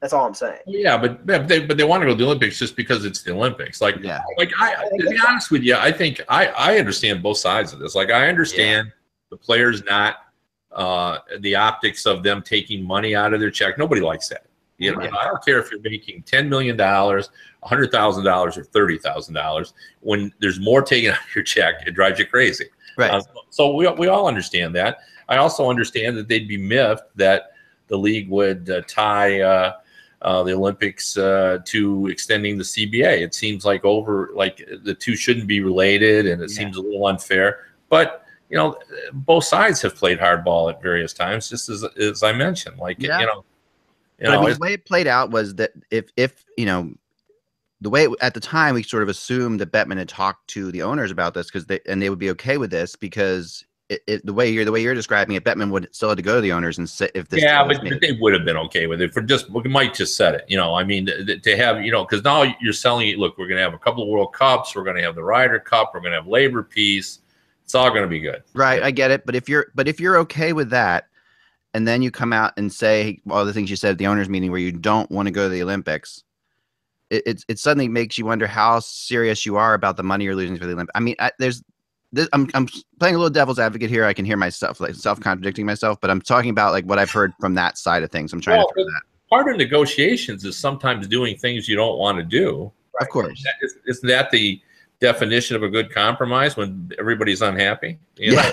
[0.00, 0.60] That's all I'm saying.
[0.66, 3.22] yeah, but but they but they want to go to the Olympics just because it's
[3.22, 3.80] the Olympics.
[3.80, 4.20] Like Yeah.
[4.36, 7.78] like I to be honest with you, I think I I understand both sides of
[7.78, 7.94] this.
[7.94, 8.92] Like I understand
[9.30, 10.16] the players not
[10.72, 13.78] uh the optics of them taking money out of their check.
[13.78, 14.44] Nobody likes that.
[14.78, 15.10] You know, Yeah.
[15.18, 17.30] I don't care if you're making ten million dollars,
[17.62, 19.72] hundred thousand dollars, or thirty thousand dollars.
[20.00, 22.66] When there's more taken out of your check, it drives you crazy.
[22.96, 23.10] Right.
[23.10, 24.98] Uh, so we, we all understand that.
[25.28, 27.52] I also understand that they'd be miffed that
[27.88, 29.74] the league would uh, tie uh,
[30.22, 33.20] uh, the Olympics uh, to extending the CBA.
[33.22, 36.56] It seems like over like the two shouldn't be related, and it Yeah.
[36.56, 37.66] seems a little unfair.
[37.88, 38.76] But you know,
[39.12, 42.78] both sides have played hardball at various times, just as as I mentioned.
[42.78, 43.20] Like Yeah.
[43.20, 43.44] you know,
[44.18, 46.94] you But I mean, the way it played out was that if if you know
[47.80, 50.72] the way it, at the time we sort of assumed that Bettman had talked to
[50.72, 54.02] the owners about this because they and they would be okay with this because it,
[54.06, 56.36] it, the way you're the way you're describing it, Bettman would still have to go
[56.36, 58.00] to the owners and say if this yeah, but, made.
[58.00, 60.44] they would have been okay with it for just we might just said it.
[60.48, 63.18] You know, I mean, th- to have you know, because now you're selling it.
[63.18, 64.74] Look, we're going to have a couple of World Cups.
[64.74, 65.90] We're going to have the Ryder Cup.
[65.92, 67.20] We're going to have Labor Peace.
[67.62, 68.42] It's all going to be good.
[68.54, 69.26] Right, I get it.
[69.26, 71.08] But if you're but if you're okay with that,
[71.74, 74.28] and then you come out and say all the things you said at the owners
[74.28, 76.22] meeting where you don't want to go to the Olympics,
[77.10, 80.36] it it, it suddenly makes you wonder how serious you are about the money you're
[80.36, 80.92] losing for the Olympics.
[80.94, 81.62] I mean, I, there's
[82.12, 82.68] this, I'm I'm
[83.00, 84.04] playing a little devil's advocate here.
[84.04, 87.10] I can hear myself like self contradicting myself, but I'm talking about like what I've
[87.10, 88.32] heard from that side of things.
[88.32, 88.90] I'm trying Well, to.
[89.28, 92.70] Part of negotiations is sometimes doing things you don't want to do.
[93.00, 93.44] Of course.
[93.86, 94.60] Isn't that the
[95.00, 97.98] definition of a good compromise when everybody's unhappy?
[98.16, 98.52] You know?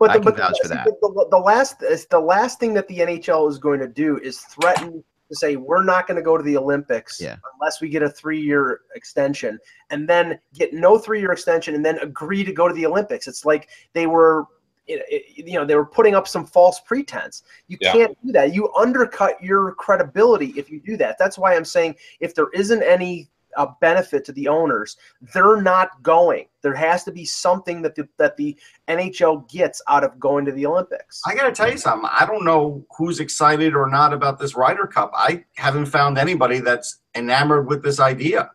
[0.00, 0.06] Yeah.
[0.06, 0.84] But I the, can but vouch for that.
[0.84, 4.40] The, the last is the last thing that the NHL is going to do is
[4.40, 7.36] threaten to say we're not going to go to the Olympics Yeah.
[7.54, 9.58] unless we get a three-year extension,
[9.90, 13.26] and then get no three-year extension, and then agree to go to the Olympics.
[13.26, 14.46] It's like they were.
[14.86, 17.42] it- it- You know, they were putting up some false pretense.
[17.68, 17.92] You Yeah.
[17.92, 18.52] can't do that.
[18.54, 21.16] You undercut your credibility if you do that.
[21.18, 24.96] That's why I'm saying if there isn't any uh, benefit to the owners,
[25.32, 26.46] they're not going.
[26.62, 28.56] There has to be something that the, that the
[28.88, 31.20] NHL gets out of going to the Olympics.
[31.26, 32.08] I got to tell you something.
[32.12, 35.10] I don't know who's excited or not about this Ryder Cup.
[35.14, 38.50] I haven't found anybody that's enamored with this idea.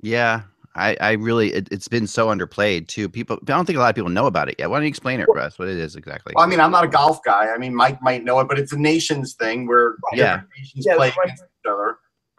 [0.00, 0.42] Yeah.
[0.76, 3.08] I, I really it, it's been so underplayed too.
[3.08, 4.68] People I don't think a lot of people know about it yet.
[4.68, 5.58] Why don't you explain it, Russ?
[5.58, 6.34] What it is exactly?
[6.36, 7.48] Well, I mean, I'm not a golf guy.
[7.50, 10.42] I mean, Mike might know it, but it's a nations thing where Yeah.
[10.56, 11.24] nations Yeah, play right.
[11.24, 11.96] against each other.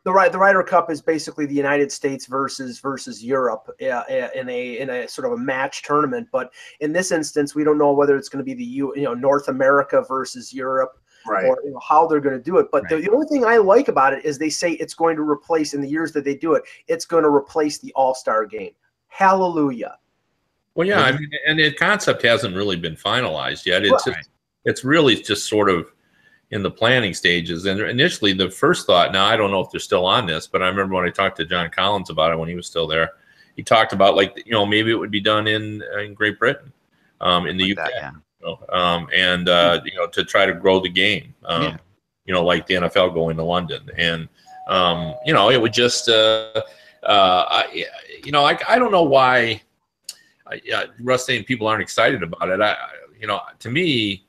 [0.08, 4.48] The right the Ryder Cup is basically the United States versus versus Europe uh, in
[4.48, 6.30] a in a sort of a match tournament.
[6.32, 9.02] But in this instance, we don't know whether it's going to be the U, you
[9.04, 11.44] know North America versus Europe Right.
[11.44, 12.68] or you know, how they're going to do it.
[12.72, 13.04] But the, Right.
[13.04, 15.82] the only thing I like about it is they say it's going to replace in
[15.82, 18.72] the years that they do it, it's going to replace the All Star game.
[19.10, 19.98] Hallelujah.
[20.76, 23.84] Well, yeah, I mean, and the concept hasn't really been finalized yet.
[23.84, 24.26] It's Right.
[24.64, 25.92] it's really just sort of
[26.52, 27.66] in the planning stages.
[27.66, 29.12] And initially, the first thought.
[29.12, 31.38] Now, I don't know if they're still on this, but I remember when I talked
[31.38, 33.12] to John Collins about it when he was still there.
[33.56, 36.72] He talked about like you know maybe it would be done in in Great Britain,
[37.22, 38.12] um, in the Like UK, that, yeah.
[38.12, 41.34] you know, um, and uh, you know to try to grow the game.
[41.46, 41.78] Um, Yeah.
[42.26, 44.28] You know, like the NFL going to London, and
[44.68, 46.62] um, you know it would just uh,
[47.04, 47.86] uh, I,
[48.24, 49.62] you know I, I don't know why
[50.46, 52.62] I, yeah, Russ saying people aren't excited about it.
[52.62, 52.76] I,
[53.20, 54.27] you know, to me,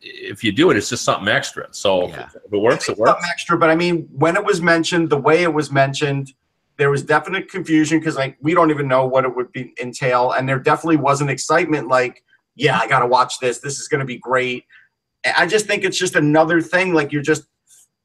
[0.00, 1.68] if you do it, it's just something extra.
[1.70, 2.28] So Yeah.
[2.44, 3.10] if it works, it works.
[3.10, 6.32] something extra, but I mean, when it was mentioned, the way it was mentioned,
[6.78, 10.32] there was definite confusion because like we don't even know what it would be entail,
[10.32, 11.88] and there definitely wasn't excitement.
[11.88, 12.22] Like,
[12.54, 13.60] yeah, I got to watch this.
[13.60, 14.64] This is going to be great.
[15.36, 16.92] I just think it's just another thing.
[16.92, 17.44] Like you're just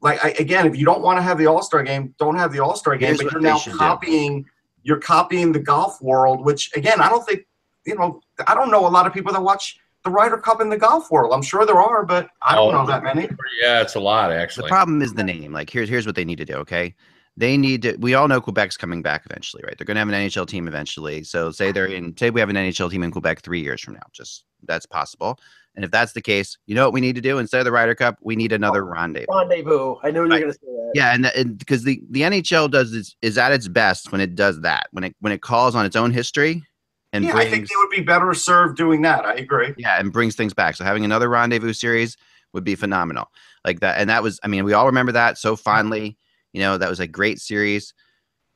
[0.02, 2.54] like I, again, if you don't want to have the All Star game, don't have
[2.54, 3.08] the All Star game.
[3.10, 3.78] Here's but you're now should do.
[3.78, 4.46] copying.
[4.84, 7.46] You're copying the golf world, which again, I don't think
[7.86, 8.22] you know.
[8.48, 11.12] I don't know a lot of people that watch the Ryder Cup in the golf
[11.12, 11.34] world.
[11.34, 13.30] I'm sure there are, but I don't Oh, know that many.
[13.62, 14.64] Yeah, it's a lot actually.
[14.64, 15.52] The problem is the name.
[15.54, 16.56] Like here's here's what they need to do.
[16.56, 16.96] Okay,
[17.38, 17.96] they need to.
[17.98, 19.78] We all know Quebec's coming back eventually, right?
[19.78, 21.24] They're going to have an NHL team eventually.
[21.24, 22.16] So say they're in.
[22.18, 24.02] Say we have an NHL team in Quebec three years from now.
[24.12, 25.40] Just that's possible.
[25.76, 27.72] And if that's the case, you know what we need to do instead of the
[27.72, 29.28] Ryder Cup, we need another rendezvous.
[29.34, 29.96] Rendezvous.
[30.04, 30.42] I knew you were Right.
[30.42, 30.92] going to say that.
[30.94, 34.60] Yeah, and because the the NHL does is, is at its best when it does
[34.62, 36.64] that when it when it calls on its own history
[37.14, 39.26] and yeah, brings I think they would be better served doing that.
[39.26, 39.74] I agree.
[39.78, 40.76] yeah and brings things back.
[40.76, 42.18] So having another rendezvous series
[42.54, 43.32] would be phenomenal.
[43.66, 46.18] Like that, and that was I mean we all remember that so fondly.
[46.54, 47.94] You know that was a great series.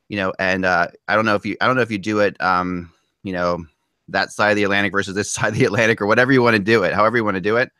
[0.09, 2.19] You know, and uh, I don't know if you I don't know if you do
[2.19, 2.39] it.
[2.41, 2.91] Um,
[3.23, 3.65] you know
[4.09, 6.55] that side of the Atlantic versus this side of the Atlantic or whatever you want
[6.55, 6.93] to do it.
[6.93, 7.71] However you want to do it.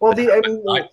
[0.00, 0.88] Well, the, I mean, I-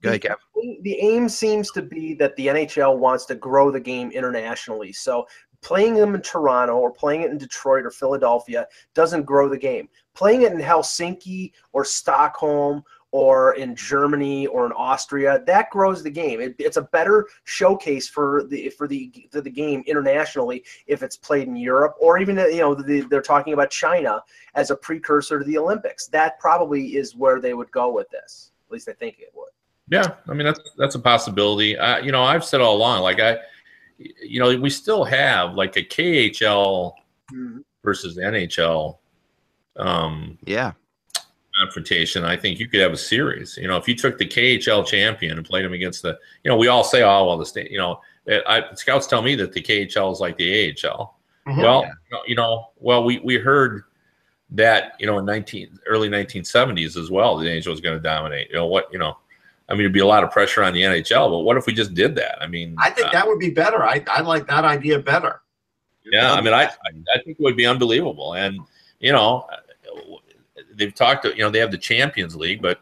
[0.00, 0.36] Go ahead, Kev.
[0.82, 4.92] the aim seems to be that the NHL wants to grow the game internationally.
[4.92, 5.26] So
[5.62, 9.88] playing them in Toronto or playing it in Detroit or Philadelphia doesn't grow the game.
[10.14, 16.10] Playing it in Helsinki or Stockholm or in Germany or in Austria that grows the
[16.10, 16.40] game.
[16.40, 21.16] It, it's a better showcase for the for the for the game internationally if it's
[21.16, 24.22] played in Europe or even you know the, they're talking about China
[24.54, 26.06] as a precursor to the Olympics.
[26.08, 28.52] That probably is where they would go with this.
[28.68, 29.48] At least I think it would.
[29.90, 31.78] Yeah, I mean that's that's a possibility.
[31.78, 33.38] Uh, you know, I've said all along, like I,
[33.98, 36.94] you know, we still have like a KHL
[37.32, 37.62] Mhm.
[37.84, 38.98] versus NHL
[39.76, 40.72] um, Yeah,
[41.56, 42.24] confrontation.
[42.24, 43.56] I think you could have a series.
[43.56, 46.56] You know, if you took the KHL champion and played him against the, you know,
[46.56, 48.00] we all say, oh well, the state, you know,
[48.46, 51.18] I, scouts tell me that the KHL is like the AHL.
[51.46, 51.62] Mhm.
[51.62, 51.90] Well,
[52.26, 53.84] you know, well, we we heard
[54.50, 58.02] that you know in nineteen early nineteen seventies as well, the NHL was going to
[58.02, 58.48] dominate.
[58.48, 58.88] You know what?
[58.92, 59.16] You know,
[59.68, 61.74] I mean, it'd be a lot of pressure on the NHL, but what if we
[61.74, 62.42] just did that?
[62.42, 63.82] I mean, I think uh, that would be better.
[63.82, 65.42] I, I like that idea better.
[66.10, 68.58] yeah, I mean, I I I think it would be unbelievable, and
[68.98, 69.46] you know,
[70.74, 71.24] they've talked.
[71.24, 72.80] You know, they have the Champions League, but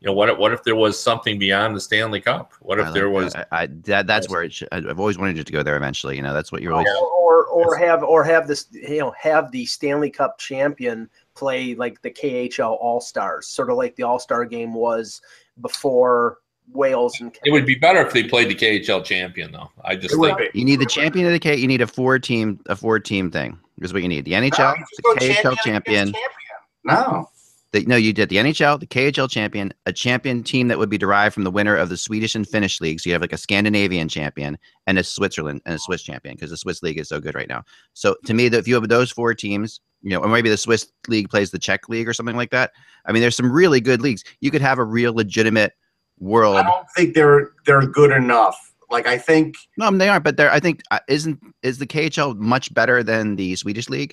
[0.00, 2.52] you know, what if, what if there was something beyond the Stanley Cup?
[2.60, 3.34] What if like there was?
[3.34, 6.14] I, I, that that's where it should, I've always wanted it to go there eventually.
[6.14, 6.88] You know, that's what you're always.
[7.00, 12.00] or or have or have this you know have the Stanley Cup champion play like
[12.02, 15.20] the KHL All Stars, sort of like the All Star game was
[15.60, 16.38] before
[16.72, 19.70] Wales and It would be better if they played the KHL champion, though.
[19.84, 20.54] I just It think.
[20.54, 21.56] You need the champion of the K.
[21.56, 23.58] You need a four team a four team thing.
[23.80, 24.24] Is what you need.
[24.24, 26.14] The NHL, you just the KHL against champion.
[26.84, 27.30] No.
[27.72, 30.96] The, no, you did the NHL, the KHL champion, a champion team that would be
[30.96, 33.04] derived from the winner of the Swedish and Finnish leagues.
[33.04, 36.50] So you have like a Scandinavian champion and a Switzerland and a Swiss champion because
[36.50, 37.64] the Swiss league is so good right now.
[37.92, 40.56] So to me, that if you have those four teams, you know, or maybe the
[40.56, 42.72] Swiss league plays the Czech league or something like that.
[43.06, 44.22] I mean, there's some really good leagues.
[44.40, 45.72] You could have a real legitimate
[46.18, 46.56] world.
[46.56, 48.56] I don't think they're they're good enough.
[48.90, 50.50] Like I think No, I mean, they aren't, but they're.
[50.50, 54.12] I think uh, isn't is the KHL much better than the Swedish league?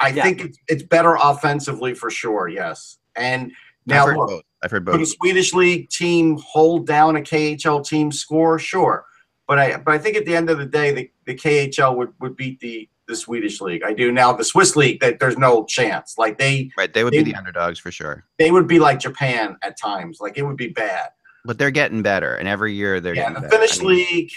[0.00, 0.22] I Yeah.
[0.22, 2.48] think it's it's better offensively for sure.
[2.48, 2.98] Yes.
[3.16, 3.50] And
[3.86, 4.42] now I've heard look, both.
[4.62, 5.06] I've heard could a.
[5.06, 8.58] Swedish league team hold down a KHL team score?
[8.58, 9.04] Sure.
[9.48, 12.12] But I but I think at the end of the day, the, the KHL would,
[12.20, 13.82] would beat the the Swedish league.
[13.82, 14.32] I do now.
[14.32, 16.14] The Swiss league, that there's no chance.
[16.18, 18.24] Like they Right, they would be the underdogs for sure.
[18.38, 20.18] they would be like Japan at times.
[20.20, 21.08] Like it would be bad.
[21.44, 23.56] But they're getting better, and every year they're Yeah, getting the better.
[23.56, 24.30] Finnish I mean, league,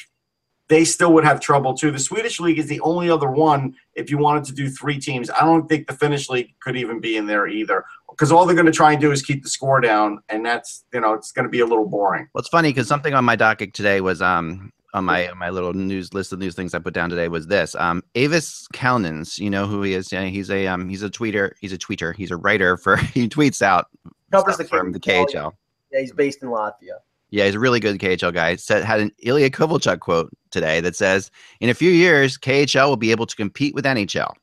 [0.70, 1.92] they still would have trouble too.
[1.92, 3.76] The Swedish league is the only other one.
[3.96, 7.02] If you wanted to do three teams, I don't think the Finnish league could even
[7.02, 9.50] be in there either, because all they're going to try and do is keep the
[9.50, 12.30] score down, and that's you know it's going to be a little boring.
[12.34, 15.50] Well, it's funny because something on my docket today was um on my on my
[15.50, 17.76] little news list of news things I put down today was this.
[17.76, 20.12] Um, Aivis Kalnins, you know who he is?
[20.12, 21.52] Yeah, he's a um, he's a tweeter.
[21.60, 22.16] He's a tweeter.
[22.16, 22.98] He's a writer for.
[23.12, 23.88] He tweets out
[24.32, 25.54] Covers the from the KHL.
[25.92, 27.00] Yeah, he's based in Latvia.
[27.30, 28.56] Yeah, he's a really good KHL guy.
[28.56, 32.98] Said had an Ilya Kovalchuk quote today that says, "In a few years, KHL will
[32.98, 34.34] be able to compete with NHL."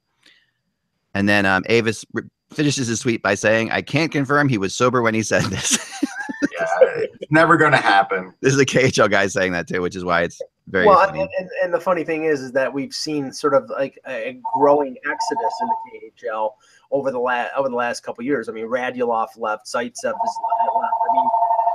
[1.14, 4.74] And then um, Aivis re- finishes his tweet by saying, "I can't confirm he was
[4.74, 5.78] sober when he said this."
[7.30, 8.34] Yeah, it's never going to happen.
[8.40, 11.20] this is a KHL guy saying that too, which is why it's very well, funny.
[11.22, 14.38] and, and, and the funny thing is, is that we've seen sort of like a
[14.54, 16.52] growing exodus in the KHL
[16.90, 18.48] over the last over the last couple of years.
[18.48, 20.94] I mean, Radulov left, Zaitsev is left.
[21.00, 21.28] I mean,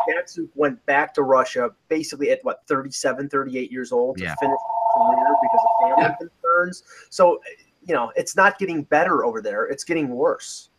[0.10, 4.36] Datsyuk went back to Russia basically at what 37, 38 years old to Yeah.
[4.40, 6.84] finish his career because of family concerns.
[7.10, 7.40] So,
[7.86, 10.70] you know, it's not getting better over there; it's getting worse.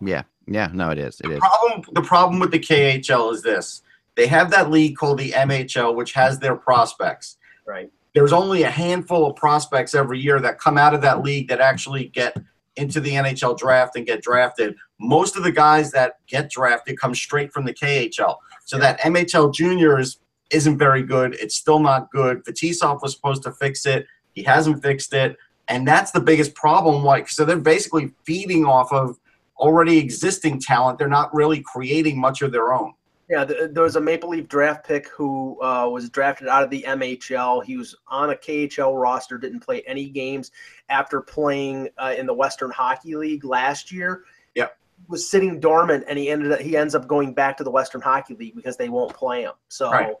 [0.00, 1.20] yeah, yeah, no, it is.
[1.24, 1.38] It is.
[1.40, 3.82] problem the problem with the KHL is this.
[4.18, 7.36] They have that league called the MHL, which has their prospects.
[7.64, 7.88] Right.
[8.16, 11.60] There's only a handful of prospects every year that come out of that league that
[11.60, 12.36] actually get
[12.74, 14.74] into the NHL draft and get drafted.
[14.98, 18.38] Most of the guys that get drafted come straight from the KHL.
[18.64, 20.18] So that MHL juniors
[20.50, 21.36] isn't very good.
[21.36, 22.44] It's still not good.
[22.44, 24.04] Fetisov was supposed to fix it.
[24.32, 25.36] He hasn't fixed it.
[25.68, 27.04] And that's the biggest problem.
[27.04, 29.16] Like, so they're basically feeding off of
[29.58, 30.98] already existing talent.
[30.98, 32.94] They're not really creating much of their own.
[33.28, 36.70] Yeah, th- there was a Maple Leaf draft pick who uh, was drafted out of
[36.70, 37.62] the MHL.
[37.62, 40.50] He was on a KHL roster, didn't play any games
[40.88, 44.24] after playing uh, in the Western Hockey League last year.
[44.54, 44.68] Yeah,
[45.08, 48.00] Was sitting dormant, and he ended up he ends up going back to the Western
[48.00, 49.54] Hockey League because they won't play him.
[49.68, 50.14] So Right.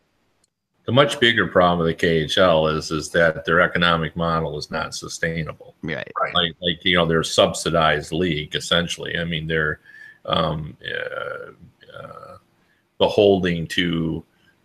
[0.84, 4.94] The much bigger problem with the KHL is is that their economic model is not
[4.94, 5.74] sustainable.
[5.82, 6.10] Right.
[6.20, 6.34] Right.
[6.34, 9.18] Like like you know they're a subsidized league essentially.
[9.18, 9.80] I mean they're
[10.26, 12.36] um, uh,
[13.00, 14.24] uh, beholding to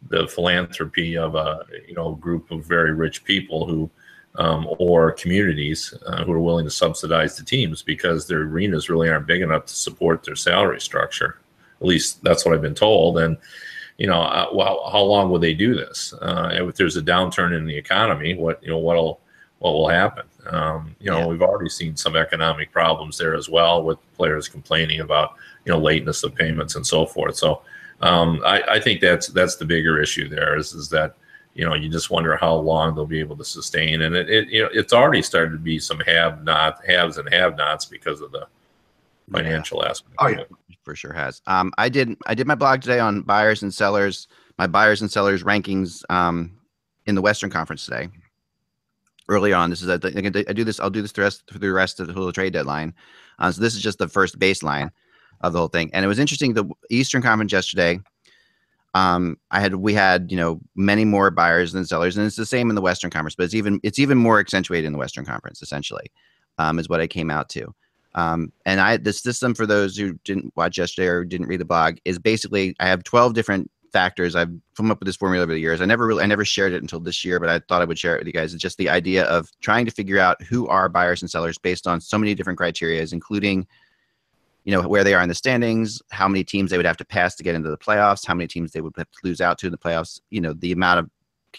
[0.10, 3.90] the philanthropy of a you know group of very rich people who
[4.36, 9.10] um, or communities uh, who are willing to subsidize the teams because their arenas really
[9.10, 11.38] aren't big enough to support their salary structure.
[11.80, 13.20] At least that's what I've been told.
[13.20, 13.38] And
[13.98, 16.14] you know, uh, well, how long will they do this?
[16.20, 19.20] Uh, if there's a downturn in the economy, what you know, what'll
[19.60, 20.26] what will happen?
[20.48, 21.28] Um, you know, Yeah.
[21.28, 25.80] we've already seen some economic problems there as well, with players complaining about you know
[25.80, 27.36] lateness of payments and so forth.
[27.38, 27.62] So
[28.04, 31.16] um, I, I think that's that's the bigger issue there is is that
[31.54, 34.50] you know you just wonder how long they'll be able to sustain, and it, it
[34.50, 38.20] you know it's already started to be some have not haves and have nots because
[38.20, 38.46] of the
[39.32, 40.16] financial aspect.
[40.20, 40.44] Oh, yeah.
[40.84, 41.42] for sure has.
[41.48, 45.10] Um, I did I did my blog today on buyers and sellers, my buyers and
[45.10, 46.52] sellers rankings um,
[47.06, 48.10] in the Western Conference today.
[49.30, 50.82] Early on, this is I I do this.
[50.82, 52.94] I'll do this the rest for the rest of the whole trade deadline.
[53.40, 54.92] Uh, so this is just the first baseline
[55.44, 56.54] of the whole thing, and it was interesting.
[56.54, 58.00] The Eastern Conference yesterday,
[58.96, 62.46] um, I had we had you know many more buyers than sellers, and it's the
[62.46, 65.26] same in the Western Conference, but it's even it's even more accentuated in the Western
[65.26, 65.62] Conference.
[65.62, 66.12] Essentially,
[66.58, 67.74] um, is what I came out to.
[68.16, 71.66] Um, and I the system for those who didn't watch yesterday or didn't read the
[71.66, 74.36] blog is basically I have 12 different factors.
[74.36, 75.82] I've come up with this formula over the years.
[75.82, 77.98] I never really I never shared it until this year, but I thought I would
[77.98, 78.54] share it with you guys.
[78.54, 81.88] It's just the idea of trying to figure out who are buyers and sellers based
[81.88, 83.66] on so many different criterias, including
[84.64, 87.06] you know where they are in the standings, how many teams they would have to
[87.06, 89.58] pass to get into the playoffs, how many teams they would have to lose out
[89.60, 91.10] to in the playoffs, you know, the amount of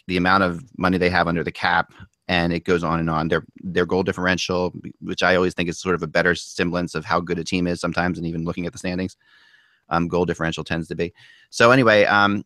[0.07, 1.93] the amount of money they have under the cap,
[2.29, 3.29] and it goes on and on.
[3.29, 7.05] Their their goal differential, which I always think is sort of a better semblance of
[7.05, 9.17] how good a team is sometimes, and even looking at the standings,
[9.91, 11.13] um, goal differential tends to be.
[11.51, 12.45] So anyway, um,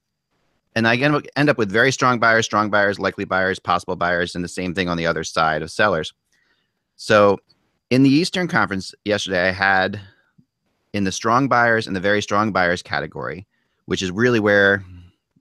[0.75, 0.97] and I
[1.37, 4.75] end up with very strong buyers, strong buyers, likely buyers, possible buyers, and the same
[4.75, 6.12] thing on the other side of sellers.
[6.97, 7.38] So
[7.90, 10.01] in the Eastern Conference yesterday, I had
[10.92, 13.46] in the strong buyers and the very strong buyers category,
[13.87, 14.85] which is really where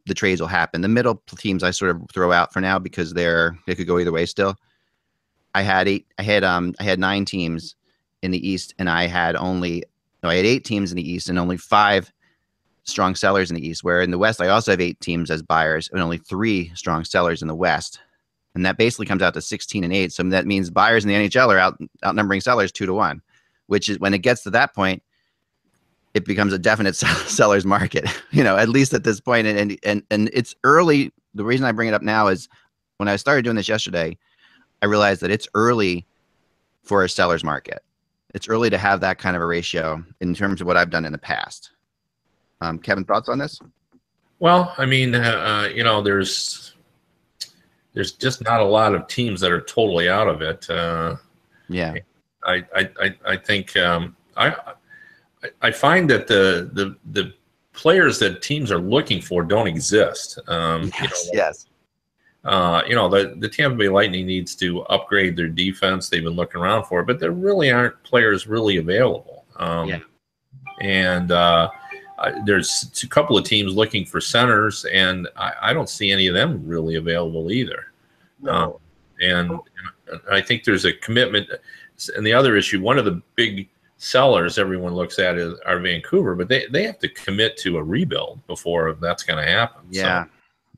[0.08, 0.82] the trades will happen.
[0.82, 4.00] The middle teams I sort of throw out for now because they're they could go
[4.00, 4.56] either way still.
[5.54, 7.76] I had eight I had um I had nine teams
[8.22, 9.84] in the East and I had only
[10.24, 12.12] no, I had eight teams in the East and only five
[12.84, 13.84] strong sellers in the East.
[13.84, 17.04] Where in the West I also have eight teams as buyers and only three strong
[17.04, 18.00] sellers in the West.
[18.56, 20.12] And that basically comes out to 16 and 8.
[20.12, 23.22] So that means buyers in the NHL are out outnumbering sellers two to one,
[23.68, 25.04] which is when it gets to that point,
[26.18, 29.48] it becomes a definite seller's market, you know, at least at this point.
[29.48, 31.14] And, and, and, and it's early.
[31.36, 32.50] The reason I bring it up now is
[32.98, 34.18] when I started doing this yesterday,
[34.82, 36.06] I realized that it's early
[36.84, 37.84] for a seller's market.
[38.34, 41.06] It's early to have that kind of a ratio in terms of what I've done
[41.06, 41.72] in the past.
[42.62, 43.60] Um, Kevin, thoughts on this?
[44.40, 46.74] Well, I mean, uh, you know, there's
[47.94, 50.70] there's just not a lot of teams that are totally out of it.
[50.70, 51.16] Uh,
[51.70, 51.96] Yeah.
[52.44, 54.56] I I I, I think um, I
[55.44, 57.34] I- I find that the the the
[57.74, 60.40] players that teams are looking for don't exist.
[60.48, 61.30] Um, you know, Yes.
[61.34, 61.66] Yes.
[62.44, 66.10] uh, you know, the, the Tampa Bay Lightning needs to upgrade their defense.
[66.10, 69.46] They've been looking around for it, but there really aren't players really available.
[69.58, 70.00] Um, Yeah.
[70.82, 71.70] And uh,
[72.18, 76.26] I- there's a couple of teams looking for centers, and I, I don't see any
[76.28, 77.92] of them really available either.
[78.42, 78.80] No.
[79.22, 81.48] And, and I think there's a commitment.
[82.16, 83.68] And the other issue, one of the big
[83.98, 87.84] sellers everyone looks at is are Vancouver, but they, they have to commit to a
[87.84, 89.82] rebuild before that's going to happen.
[89.92, 90.26] So- Yeah,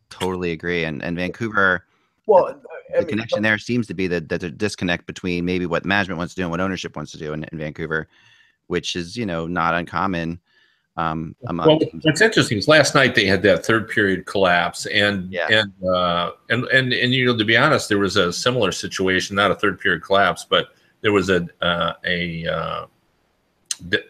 [0.09, 0.85] totally agree.
[0.85, 1.85] And and Vancouver,
[2.25, 2.53] well, I
[2.93, 6.17] the mean, connection there seems to be that that the disconnect between maybe what management
[6.17, 8.07] wants to do and what ownership wants to do in, in Vancouver,
[8.67, 10.39] which is you know not uncommon.
[10.97, 15.31] Um, among Well, what's interesting is last night they had that third period collapse, and
[15.31, 15.47] Yeah.
[15.49, 19.35] and uh, and and and you know to be honest, there was a similar situation,
[19.35, 20.69] not a third period collapse, but
[21.01, 22.87] there was a uh, a uh, di-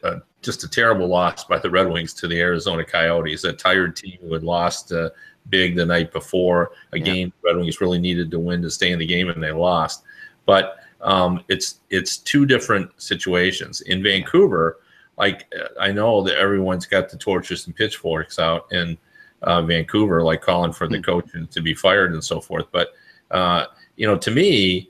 [0.04, 3.96] uh, just a terrible loss by the Red Wings to the Arizona Coyotes, a tired
[3.96, 5.10] team who had lost uh,
[5.50, 7.06] big the night before, a Yeah.
[7.06, 9.52] game the Red Wings really needed to win to stay in the game, and they
[9.52, 10.04] lost.
[10.46, 14.78] But um, it's it's two different situations in Vancouver
[15.20, 18.98] like uh, I know that everyone's got the torches and pitchforks out in
[19.44, 22.66] uh, Vancouver, like calling for the coach to be fired and so forth.
[22.72, 22.94] But
[23.30, 23.66] uh,
[23.98, 24.90] you know, to me,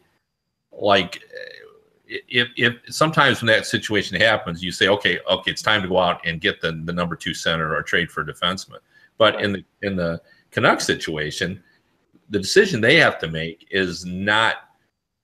[0.72, 1.24] like
[2.10, 6.00] if, if sometimes when that situation happens, you say, okay, okay, it's time to go
[6.00, 8.80] out and get the, the number two center or trade for a defenseman.
[9.18, 11.62] But in the in the Canucks situation,
[12.30, 14.56] the decision they have to make is not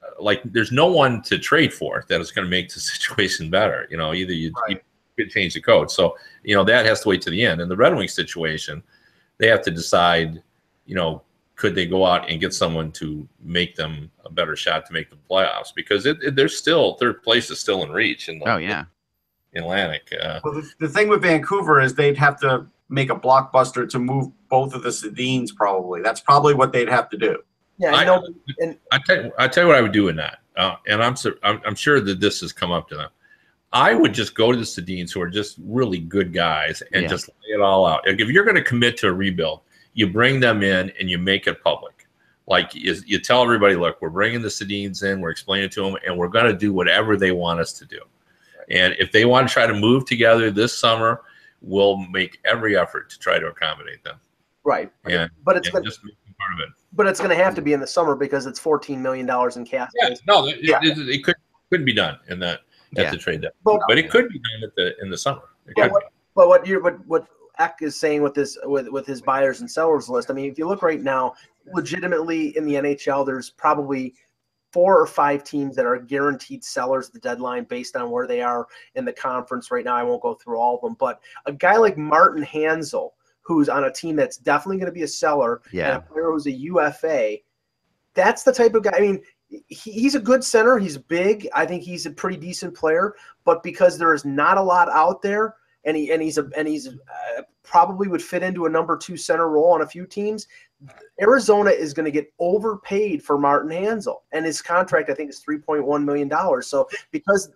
[0.03, 3.49] uh, like there's no one to trade for that is going to make the situation
[3.49, 3.87] better.
[3.89, 4.79] You know, either you, you
[5.17, 5.89] could change the code.
[5.89, 7.61] So, you know, that has to wait to the end.
[7.61, 8.83] In the Red Wings situation,
[9.37, 10.41] they have to decide,
[10.85, 11.23] you know,
[11.55, 15.09] could they go out and get someone to make them a better shot to make
[15.09, 15.73] the playoffs?
[15.75, 18.85] Because it, it, there's still third place is still in reach in the oh yeah,
[19.55, 20.13] Atlantic.
[20.21, 23.99] Uh, Well, the, the thing with Vancouver is they'd have to make a blockbuster to
[23.99, 25.55] move both of the Sedins.
[25.55, 27.37] Probably that's probably what they'd have to do.
[27.77, 28.27] yeah, I I- know.
[28.59, 31.01] And I tell you, I tell you what I would do in that, uh, and
[31.03, 33.09] I'm, sur- I'm I'm sure that this has come up to them.
[33.73, 37.09] I would just go to the Sedins who are just really good guys and Yeah.
[37.09, 38.05] just lay it all out.
[38.07, 39.61] Like if you're going to commit to a rebuild,
[39.95, 42.07] you bring them in and you make it public.
[42.47, 45.97] Like you, you tell everybody, look, we're bringing the Sedins in, we're explaining to them,
[46.05, 47.99] and we're going to do whatever they want us to do.
[48.69, 51.21] And if they want to try to move together this summer,
[51.61, 54.17] we'll make every effort to try to accommodate them.
[54.63, 56.69] right, And, but it's and gonna, just part of it.
[56.93, 59.55] but it's going to have to be in the summer because it's fourteen million dollars
[59.57, 59.89] in cap.
[59.99, 60.79] Yeah, no, it, Yeah.
[60.83, 61.35] it, it could
[61.71, 62.59] couldn't be done in that
[62.97, 63.11] at Yeah.
[63.11, 65.41] the trade deadline, But- but it could be done at the in the summer.
[65.65, 66.03] It But could what,
[66.35, 67.27] but what you what what
[67.59, 70.29] Eck is saying with this with with his buyers and sellers list.
[70.29, 71.33] I mean, if you look right now,
[71.73, 74.15] legitimately in the NHL, there's probably
[74.71, 78.41] four or five teams that are guaranteed sellers at the deadline based on where they
[78.41, 79.95] are in the conference right now.
[79.95, 83.85] I won't go through all of them, but a guy like Martin Hanzal, who's on
[83.85, 85.95] a team that's definitely going to be a seller, and Yeah.
[85.95, 87.37] a player who's a UFA,
[88.15, 88.91] that's the type of guy.
[88.95, 90.77] I mean, he, he's a good center.
[90.77, 91.47] He's big.
[91.53, 93.15] I think he's a pretty decent player.
[93.45, 96.67] But because there is not a lot out there, and he and he's a and
[96.67, 100.47] he's uh, probably would fit into a number two center role on a few teams.
[101.21, 105.39] Arizona is going to get overpaid for Martin Hanzal, and his contract I think is
[105.39, 106.67] three point one million dollars.
[106.67, 107.49] So because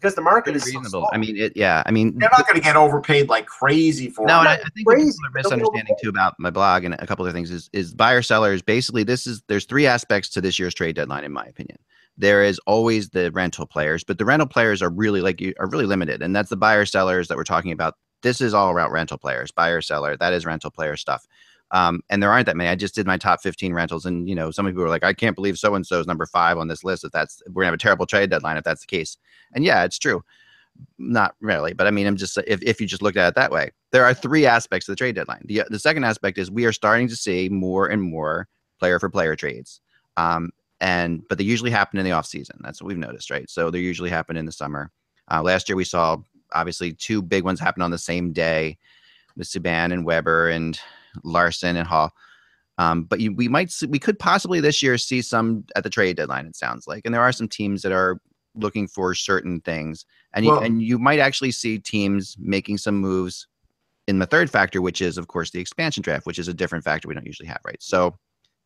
[0.00, 0.88] because the market is reasonable.
[0.90, 1.10] small.
[1.12, 1.52] I mean, it.
[1.54, 4.46] Yeah, I mean, They're not going to get overpaid like crazy for No, him.
[4.46, 5.12] and I, I think what crazy.
[5.12, 8.20] people are misunderstanding too about my blog and a couple of things is is buyer
[8.22, 8.62] sellers.
[8.62, 11.78] Basically, this is there's three aspects to this year's trade deadline, in my opinion.
[12.22, 15.68] There is always the rental players, but the rental players are really like you are
[15.68, 17.96] really limited, and that's the buyer sellers that we're talking about.
[18.22, 20.16] This is all about rental players, buyer seller.
[20.16, 21.26] That is rental player stuff.
[21.72, 22.70] Um, and there aren't that many.
[22.70, 25.12] I just did my top 15 rentals, and you know, some people were like, "I
[25.12, 27.72] can't believe so and so is number five on this list." If that's we're gonna
[27.72, 29.18] have a terrible trade deadline if that's the case.
[29.52, 30.22] And yeah, it's true
[30.98, 33.50] not really, but I mean, I'm just if, if you just looked at it that
[33.50, 35.42] way, there are three aspects of the trade deadline.
[35.44, 38.48] The the second aspect is we are starting to see more and more
[38.78, 39.80] player for player trades.
[40.16, 40.50] Um,
[40.82, 42.58] and but they usually happen in the off season.
[42.60, 43.48] That's what we've noticed, right?
[43.48, 44.90] So they usually happen in the summer.
[45.30, 46.18] Uh, last year we saw
[46.52, 48.76] obviously two big ones happen on the same day
[49.36, 50.78] with Subban and Weber and
[51.22, 52.10] Larsson and Hall.
[52.78, 55.90] Um, but you, we might see, we could possibly this year see some at the
[55.90, 56.46] trade deadline.
[56.46, 58.20] It sounds like, and there are some teams that are
[58.56, 60.04] looking for certain things,
[60.34, 63.46] and you and you might actually see teams making some moves
[64.08, 66.84] in the third factor, which is of course the expansion draft, which is a different
[66.84, 67.80] factor we don't usually have, right?
[67.80, 68.16] So,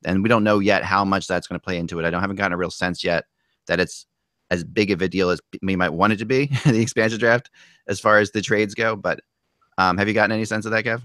[0.05, 2.05] and we don't know yet how much that's going to play into it.
[2.05, 3.25] I don't haven't gotten a real sense yet
[3.67, 4.07] that it's
[4.51, 7.51] as big of a deal as we might want it to be the expansion draft
[7.89, 8.97] as far as the trades go.
[8.97, 9.21] But
[9.79, 11.03] um, have you gotten any sense of that, Kev?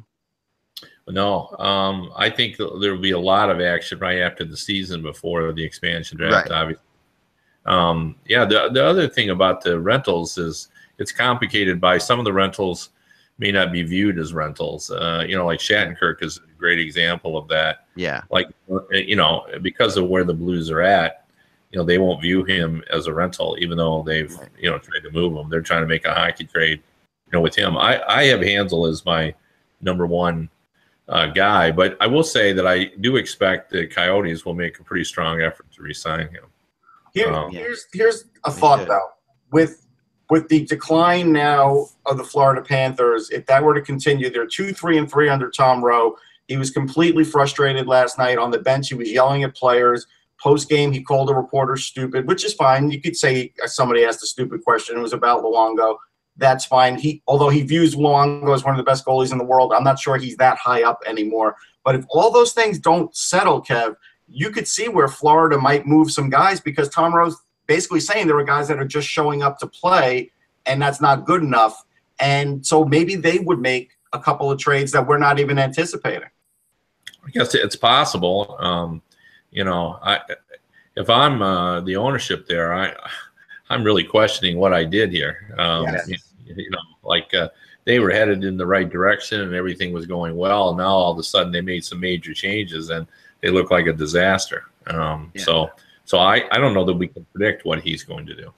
[1.08, 5.02] No, um, I think there will be a lot of action right after the season
[5.02, 6.50] before the expansion draft.
[6.50, 6.58] Right.
[6.58, 6.84] Obviously,
[7.66, 8.46] um, yeah.
[8.46, 10.70] The the other thing about the rentals is
[11.00, 12.90] it's complicated by some of the rentals
[13.40, 14.92] may not be viewed as rentals.
[14.92, 17.88] Uh, you know, like Shattenkirk is great example of that.
[17.96, 18.22] Yeah.
[18.30, 18.48] Like
[18.92, 21.26] you know, because of where the Blues are at,
[21.72, 24.50] you know, they won't view him as a rental, even though they've Right.
[24.58, 25.50] you know tried to move him.
[25.50, 26.82] They're trying to make a hockey trade,
[27.26, 27.76] you know, with him.
[27.78, 29.34] I I have Hanzal as my
[29.82, 30.50] number one
[31.10, 34.84] uh, guy, but I will say that I do expect the Coyotes will make a
[34.84, 36.46] pretty strong effort to re-sign him.
[37.14, 38.90] Here, Um, here's here's a thought should.
[38.90, 39.10] though.
[39.52, 39.88] With
[40.30, 44.72] with the decline now of the Florida Panthers, if that were to continue, they're two,
[44.72, 46.16] three, and three under Tom Rowe.
[46.52, 48.90] He was completely frustrated last night on the bench.
[48.90, 50.06] He was yelling at players.
[50.38, 52.92] Post game, he called a reporter stupid, which is fine.
[52.92, 54.98] You could say somebody asked a stupid question.
[54.98, 55.96] It was about Luongo.
[56.36, 56.98] That's fine.
[56.98, 59.86] He, although he views Luongo as one of the best goalies in the world, I'm
[59.86, 61.56] not sure he's that high up anymore.
[61.86, 63.96] But if all those things don't settle, Kev,
[64.28, 68.38] you could see where Florida might move some guys because Tom Rowe's basically saying there
[68.38, 70.34] are guys that are just showing up to play
[70.66, 71.82] and that's not good enough.
[72.20, 76.28] And so maybe they would make a couple of trades that we're not even anticipating.
[77.26, 78.56] I guess it's possible.
[78.60, 79.02] Um,
[79.52, 80.20] you know, I
[80.96, 82.94] if I'm uh, the ownership there, I
[83.70, 85.54] I'm really questioning what I did here.
[85.58, 86.08] Um, Yes.
[86.10, 86.18] you,
[86.56, 87.50] you know, like uh,
[87.86, 90.74] they were headed in the right direction and everything was going well.
[90.76, 93.08] Now all of a sudden they made some major changes and
[93.42, 94.66] they look like a disaster.
[94.88, 95.44] Um, Yeah.
[95.44, 95.70] So
[96.06, 98.54] so I I don't know that we can predict what he's going to do.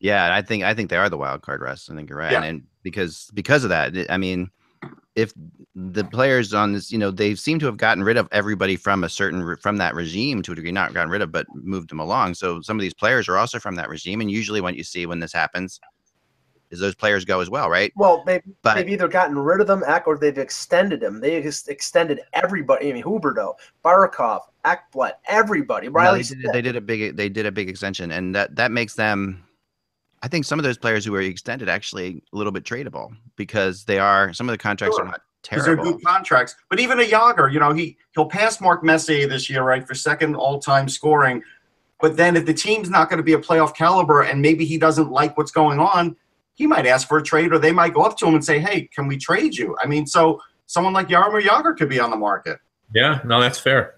[0.00, 1.88] Yeah, I think I think they are the wild card, Russ.
[1.88, 2.42] I think you're right, Yeah.
[2.42, 4.50] and because because of that, I mean,
[5.14, 5.32] if
[5.74, 9.04] the players on this, you know, they seem to have gotten rid of everybody from
[9.04, 12.00] a certain from that regime to a degree, not gotten rid of, but moved them
[12.00, 12.34] along.
[12.34, 15.06] So some of these players are also from that regime, and usually what you see
[15.06, 15.80] when this happens
[16.70, 17.92] is those players go as well, right?
[17.96, 21.20] Well, they've, But- they've either gotten rid of them, or they've extended them.
[21.20, 22.88] They ex- extended everybody.
[22.88, 23.54] I mean, Huberdeau,
[23.84, 25.90] Barkov, Ekblad, everybody.
[25.90, 28.72] No, they, did, they did a big they did a big extension, and that that
[28.72, 29.44] makes them.
[30.22, 33.84] I think some of those players who were extended actually a little bit tradable because
[33.84, 35.04] they are some of the contracts Sure.
[35.04, 35.94] are not Because they're terrible.
[35.98, 36.54] good contracts.
[36.70, 39.94] But even a Jagr, you know, he he'll pass Mark Messier this year, right, for
[39.94, 41.42] second all time scoring.
[42.00, 44.78] But then if the team's not going to be a playoff caliber and maybe he
[44.78, 46.16] doesn't like what's going on,
[46.54, 48.58] he might ask for a trade or they might go up to him and say,
[48.60, 49.76] Hey, can we trade you?
[49.82, 52.58] I mean, so someone like Jaromir Jagr could be on the market.
[52.94, 53.94] Yeah, no, that's fair.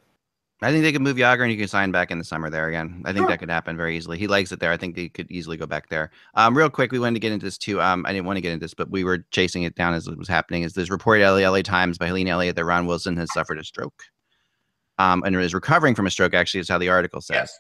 [0.65, 2.69] I think they could move Jagr and you can sign back in the summer there
[2.69, 3.03] again.
[3.05, 3.29] I think Sure.
[3.29, 4.19] that could happen very easily.
[4.19, 4.73] He likes it there.
[4.73, 6.11] I think they could easily go back there.
[6.35, 7.81] Um, real quick, we wanted to get into this too.
[7.81, 10.09] Um, I didn't want to get into this, but we were chasing it down as
[10.09, 10.63] it was happening.
[10.63, 13.59] Is this reported at the LA Times by Helene Elliott that Ron Wilson has suffered
[13.59, 14.03] a stroke,
[14.99, 16.35] um, and is recovering from a stroke.
[16.35, 17.53] Actually, is how the article says.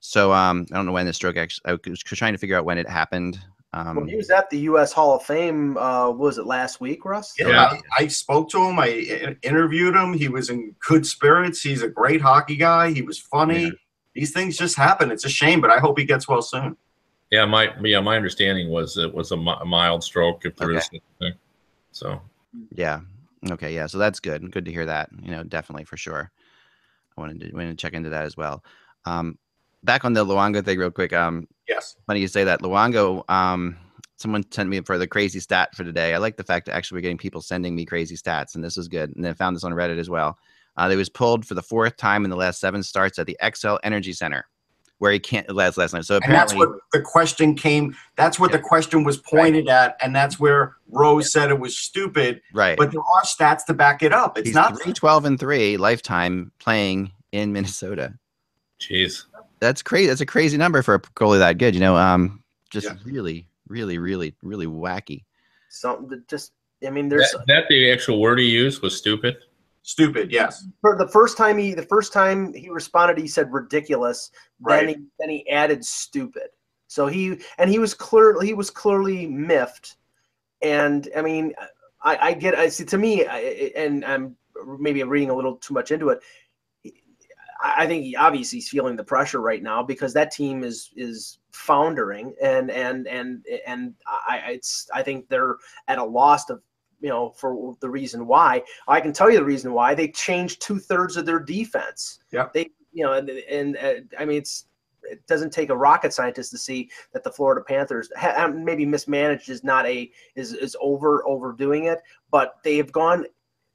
[0.00, 1.72] So um, I don't know when the stroke actually.
[1.72, 3.38] I was trying to figure out when it happened.
[3.74, 4.92] Um, When he was at the U.S.
[4.92, 7.34] Hall of Fame, uh, what was it last week, Russ?
[7.38, 7.64] Yeah, Yeah.
[7.98, 8.78] I, I spoke to him.
[8.78, 10.12] I i- interviewed him.
[10.12, 11.62] He was in good spirits.
[11.62, 12.90] He's a great hockey guy.
[12.92, 13.64] He was funny.
[13.64, 13.70] Yeah.
[14.14, 15.10] These things just happen.
[15.10, 16.76] It's a shame, but I hope he gets well soon.
[17.30, 20.68] Yeah, my yeah, my understanding was it was a, mi- a mild stroke if there
[20.68, 20.76] Okay.
[20.78, 21.32] is such a thing.
[21.92, 22.20] So
[22.74, 23.00] Yeah.
[23.50, 23.74] Okay.
[23.74, 23.86] Yeah.
[23.86, 24.50] So that's good.
[24.52, 25.08] Good to hear that.
[25.22, 26.30] You know, definitely for sure.
[27.16, 28.62] I wanted to, wanted to check into that as well.
[29.06, 29.38] Um,
[29.82, 31.14] back on the Luongo thing, real quick.
[31.14, 31.96] Um, Yes.
[32.06, 32.60] funny you say that.
[32.60, 33.28] Luongo.
[33.30, 33.76] Um,
[34.22, 36.14] someone sent me for the crazy stat for today.
[36.14, 38.78] I like the fact that actually we're getting people sending me crazy stats, and this
[38.78, 39.14] is good.
[39.14, 40.38] And I found this on Reddit as well.
[40.76, 43.36] Uh, they was pulled for the fourth time in the last seven starts at the
[43.42, 44.46] Xcel Energy Center,
[44.98, 46.04] where he can't last last night.
[46.04, 47.94] So And that's what the question came.
[48.16, 52.40] That's what the question was pointed at, and that's where Rowe said it was stupid.
[52.54, 52.78] right?
[52.78, 54.38] But there are stats to back it up.
[54.38, 54.80] It's he's not.
[54.80, 58.14] three twelve and three lifetime playing in Minnesota.
[58.80, 59.24] jeez.
[59.62, 60.08] That's crazy.
[60.08, 61.74] That's a crazy number for a goalie that good.
[61.74, 62.96] You know, um, just Yeah.
[63.04, 65.24] really, really, really, really wacky.
[65.70, 66.52] Something that just,
[66.86, 69.36] I mean, there's That, that the actual word he used was stupid.
[69.84, 70.30] Stupid.
[70.30, 70.64] Yes.
[70.80, 74.96] for the first time he the first time he responded he said ridiculous then Right.
[74.96, 76.50] he then he added stupid
[76.86, 79.96] so he and he was clearly he was clearly miffed
[80.62, 81.52] and i mean
[82.04, 83.38] i i get i see to me I,
[83.74, 84.36] and i'm
[84.78, 86.20] maybe reading a little too much into it
[87.62, 91.38] I think he obviously he's feeling the pressure right now because that team is is
[91.52, 95.56] foundering and and and and I it's I think they're
[95.88, 96.62] at a loss of
[97.00, 100.62] you know for the reason why I can tell you the reason why they changed
[100.62, 102.20] two thirds of their defense.
[102.32, 104.66] Yeah, They you know and, and uh, I mean it's
[105.04, 109.48] it doesn't take a rocket scientist to see that the Florida Panthers ha- maybe mismanaged
[109.48, 112.00] is not a is is over overdoing it,
[112.30, 113.26] but they have gone.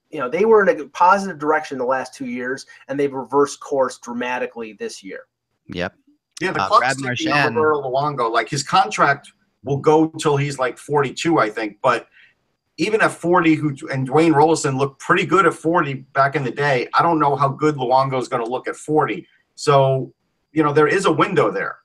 [0.09, 3.59] You know they were in a positive direction the last two years, and they've reversed
[3.59, 5.21] course dramatically this year.
[5.67, 5.93] Yep.
[6.39, 6.51] Yeah.
[6.51, 8.31] The Uh, clock's Brad ticking on Marchand- Roberto Luongo.
[8.31, 9.31] Like his contract
[9.63, 11.79] will go till he's like 42, I think.
[11.81, 12.07] But
[12.77, 16.51] even at 40, who and Dwayne Roloson looked pretty good at 40 back in the
[16.51, 16.87] day.
[16.93, 19.27] I don't know how good Luongo is going to look at 40.
[19.55, 20.13] So
[20.53, 21.79] you know there is a window there.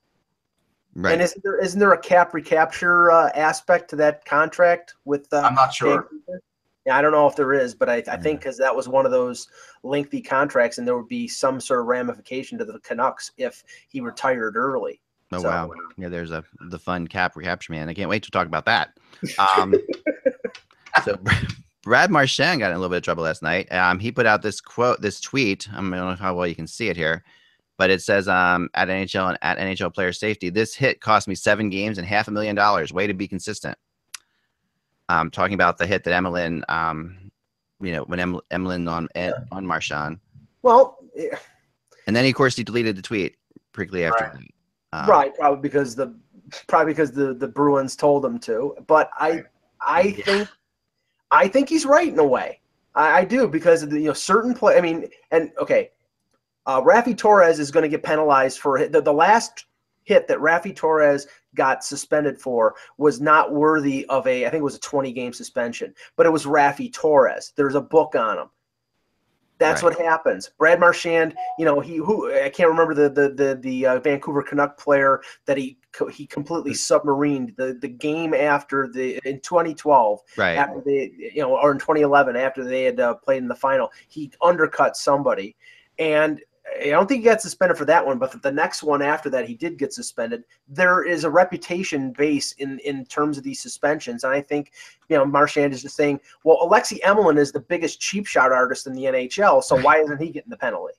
[0.94, 1.14] Right.
[1.14, 5.26] And isn't there isn't there a cap recapture uh, aspect to that contract with?
[5.32, 6.02] Uh, I'm not sure.
[6.02, 6.42] Vancouver?
[6.86, 9.06] Yeah, I don't know if there is, but I, I think because that was one
[9.06, 9.46] of those
[9.84, 14.00] lengthy contracts, and there would be some sort of ramification to the Canucks if he
[14.00, 15.00] retired early.
[15.30, 15.70] Oh So- wow!
[15.96, 17.88] Yeah, there's a the fun cap recapture man.
[17.88, 18.98] I can't wait to talk about that.
[19.38, 19.74] Um,
[21.04, 21.18] so
[21.84, 23.70] Brad Marchand got in a little bit of trouble last night.
[23.72, 25.68] Um, he put out this quote, this tweet.
[25.72, 27.22] I don't know how well you can see it here,
[27.78, 31.34] but it says um, at NHL and at NHL player safety, this hit cost me
[31.34, 32.92] seven games and half a million dollars.
[32.92, 33.78] Way to be consistent.
[35.12, 37.30] Um, talking about the hit that Emelin, um,
[37.80, 39.08] you know, when em- Emelin on
[39.52, 40.18] on Marchand,
[40.62, 41.36] Well, eh,
[42.06, 43.36] and then of course he deleted the tweet
[43.74, 44.24] quickly after.
[44.24, 44.34] Right.
[44.92, 44.98] that.
[44.98, 46.14] Um, right, probably because the
[46.66, 48.74] probably because the the Bruins told him to.
[48.86, 49.42] But I
[49.80, 50.48] I think
[51.30, 52.60] I think he's right in a way.
[52.94, 54.78] I, I do because of the, you know certain play.
[54.78, 55.90] I mean, and okay,
[56.66, 59.66] uh, Raffi Torres is going to get penalized for the, the last
[60.04, 64.64] hit that Raffi Torres got suspended for was not worthy of a I think it
[64.64, 67.52] was a 20 game suspension, but it was Raffi Torres.
[67.56, 68.50] There's a book on him.
[69.58, 69.96] That's Right.
[69.96, 70.50] what happens.
[70.58, 74.42] Brad Marchand, you know, he who I can't remember the the the, the uh, Vancouver
[74.42, 75.78] Canuck player that he
[76.10, 80.56] he completely submarined the the game after the in 2012 Right.
[80.56, 83.92] after they you know or in 2011 after they had uh, played in the final
[84.08, 85.54] he undercut somebody
[85.98, 86.40] and
[86.80, 89.48] I don't think he got suspended for that one, but the next one after that,
[89.48, 90.44] he did get suspended.
[90.68, 94.72] There is a reputation base in in terms of these suspensions, and I think
[95.08, 98.86] you know Marchand is just saying, well, Alexei Emelin is the biggest cheap shot artist
[98.86, 100.94] in the NHL, so why isn't he getting the penalty?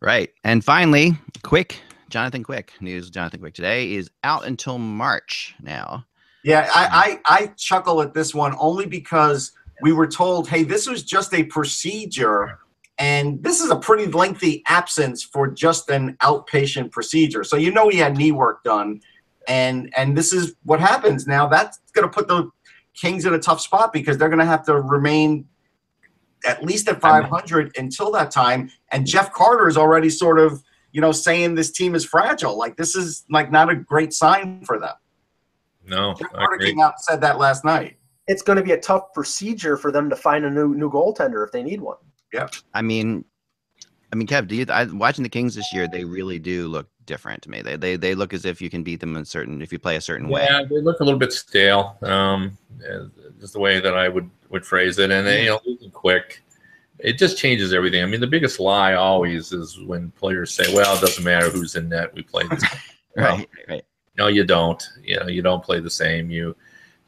[0.00, 0.30] Right.
[0.44, 6.04] And finally, Quick, Jonathan Quick, news Jonathan Quick today is out until March now.
[6.44, 9.52] Yeah, I, um, I, I chuckle at this one only because
[9.82, 12.60] we were told, hey, this was just a procedure,
[12.98, 17.44] and this is a pretty lengthy absence for just an outpatient procedure.
[17.44, 19.00] So you know he had knee work done,
[19.46, 21.46] and and this is what happens now.
[21.46, 22.50] That's going to put the
[22.94, 25.46] Kings in a tough spot because they're going to have to remain
[26.44, 28.70] at least at 500 until that time.
[28.90, 32.58] And Jeff Carter is already sort of you know saying this team is fragile.
[32.58, 34.94] Like this is like not a great sign for them.
[35.86, 36.70] No, Jeff I Carter agree.
[36.70, 37.96] came out and said that last night.
[38.26, 41.46] It's going to be a tough procedure for them to find a new new goaltender
[41.46, 41.96] if they need one.
[42.74, 43.24] I mean,
[44.12, 45.86] I mean, Kev, do you I, watching the Kings this year?
[45.86, 47.62] They really do look different to me.
[47.62, 49.96] They they they look as if you can beat them in certain if you play
[49.96, 50.46] a certain way.
[50.48, 51.98] Yeah, they look a little bit stale.
[52.02, 52.56] Um,
[53.40, 56.42] just the way that I would would phrase it, and they, you know, losing quick.
[56.98, 58.02] It just changes everything.
[58.02, 61.76] I mean, the biggest lie always is when players say, "Well, it doesn't matter who's
[61.76, 62.14] in net.
[62.14, 62.80] We play the same."
[63.16, 63.48] Well, Right.
[63.68, 63.84] Right.
[64.16, 64.80] no, you don't.
[65.02, 66.30] You know, you don't play the same.
[66.30, 66.54] You,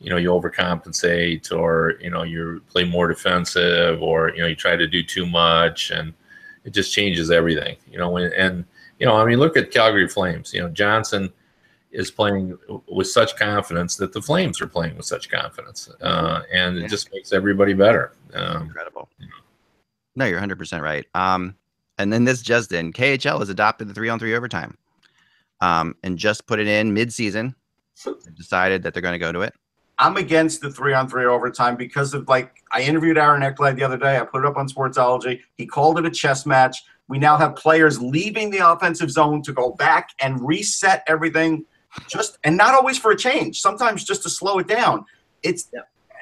[0.00, 4.56] you know, you overcompensate, or you know, you play more defensive, or you know, you
[4.56, 6.12] try to do too much, and
[6.64, 7.76] it just changes everything.
[7.90, 8.64] You know, and, and
[8.98, 10.52] you know, I mean, look at Calgary Flames.
[10.54, 11.30] You know, Johnson
[11.92, 12.56] is playing
[12.88, 16.88] with such confidence that the Flames are playing with such confidence, uh, and it Yeah.
[16.88, 18.12] just makes everybody better.
[18.32, 19.08] Um, Incredible.
[20.16, 21.06] No, you're 100 percent right.
[21.14, 21.56] Um,
[21.98, 24.76] and then this just in, KHL has adopted the three on three overtime,
[25.60, 27.54] um, and just put it in mid season.
[28.34, 29.52] Decided that they're going to go to it.
[30.00, 33.84] I'm against the three on three overtime because of like I interviewed Aaron Ekblad the
[33.84, 34.18] other day.
[34.18, 35.40] I put it up on Sportsology.
[35.56, 36.78] He called it a chess match.
[37.08, 41.66] We now have players leaving the offensive zone to go back and reset everything,
[42.08, 43.60] just and not always for a change.
[43.60, 45.04] Sometimes just to slow it down.
[45.42, 45.70] It's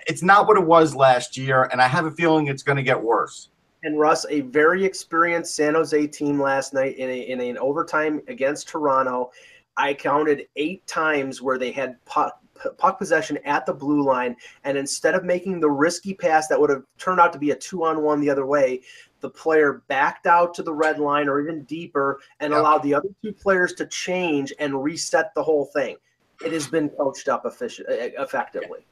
[0.09, 2.83] it's not what it was last year, and I have a feeling it's going to
[2.83, 3.51] get worse.
[3.85, 8.21] And Russ, a very experienced San Jose team last night in, a, in an overtime
[8.27, 9.31] against Toronto.
[9.77, 12.41] I counted eight times where they had puck,
[12.77, 16.71] puck possession at the blue line, and instead of making the risky pass that would
[16.71, 18.81] have turned out to be a two on one the other way,
[19.21, 22.61] the player backed out to the red line or even deeper and Yep.
[22.61, 25.97] allowed the other two players to change and reset the whole thing.
[26.45, 28.87] It has been coached up efficient, effectively.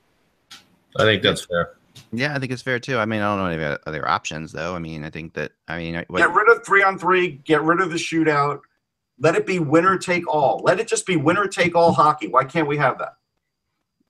[0.98, 1.74] I think that's fair.
[2.12, 2.98] Yeah, I think it's fair too.
[2.98, 4.74] I mean, I don't know any other options though.
[4.74, 7.40] I mean, I think that I mean, what, Get rid of three on three.
[7.44, 8.60] Get rid of the shootout.
[9.18, 10.60] Let it be winner take all.
[10.64, 12.28] Let it just be winner take all hockey.
[12.28, 13.15] Why can't we have that?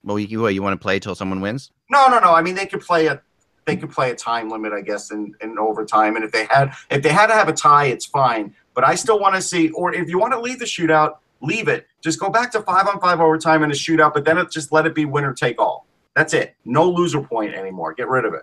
[0.06, 1.72] Well, you, what, you want to play till someone wins?
[1.90, 2.32] No, no, no.
[2.32, 3.20] I mean, they could play a
[3.66, 6.14] they could play a time limit, I guess, in, in overtime.
[6.14, 8.54] And if they had if they had to have a tie, it's fine.
[8.74, 11.66] But I still want to see, or if you want to leave the shootout, leave
[11.66, 11.88] it.
[12.00, 14.70] Just go back to five on five overtime and a shootout, but then it just
[14.70, 15.86] let it be winner take all.
[16.14, 16.54] That's it.
[16.64, 17.92] No loser point anymore.
[17.92, 18.42] Get rid of it.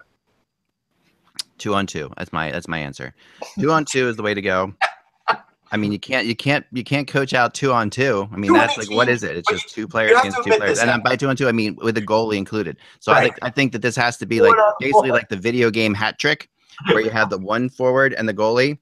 [1.58, 2.12] Two on two.
[2.18, 3.16] That's my that's my answer.
[3.58, 4.74] Two on two is the way to go.
[5.74, 8.30] I mean, you can't you can't you can't coach out two on two.
[8.32, 9.24] I mean, Too that's like what teams.
[9.24, 9.38] it?
[9.38, 11.76] It's But just two players against two players, and by two on two, I mean
[11.82, 12.78] with the goalie included.
[13.00, 15.72] So I think I think that this has to be like basically like the video
[15.72, 16.48] game hat trick,
[16.86, 18.78] where you have the one forward and the goalie,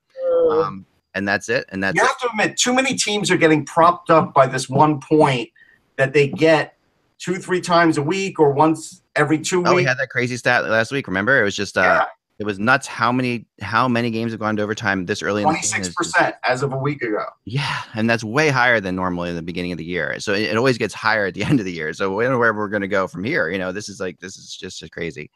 [0.52, 0.86] um,
[1.16, 1.66] and that's it.
[1.70, 2.08] And that's you it.
[2.08, 5.50] have to admit, too many teams are getting propped up by this one point
[5.96, 6.76] that they get
[7.20, 9.60] two, three times a week or once every two.
[9.60, 9.76] we weeks.
[9.76, 11.08] We had that crazy stat last week.
[11.08, 12.06] Remember, it was just uh, Yeah.
[12.42, 15.48] It was nuts how many how many games have gone to overtime this early in
[15.48, 15.84] the Twenty season.
[15.84, 17.24] six It's just- percent as of a week ago.
[17.46, 20.20] Yeah, and that's way higher than normally in the beginning of the year.
[20.20, 21.94] So it, it always gets higher at the end of the year.
[21.94, 23.50] So we don't know where we're going to go from here.
[23.50, 25.30] You know, this is like this is just crazy.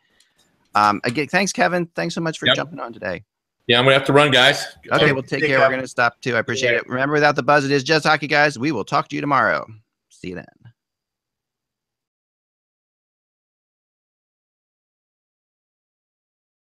[0.73, 1.85] Um, again, thanks, Kevin.
[1.95, 2.55] Thanks so much for Yep.
[2.55, 3.23] jumping on today.
[3.67, 4.65] Yeah, I'm gonna have to run, guys.
[4.91, 5.57] Okay, Okay, well, take take care.
[5.57, 5.59] care.
[5.67, 6.35] We're going to stop too.
[6.35, 6.77] I appreciate Yeah.
[6.79, 6.89] it.
[6.89, 8.59] Remember, without the buzz, it is just hockey, guys.
[8.59, 9.65] We will talk to you tomorrow.
[10.09, 10.45] See you then.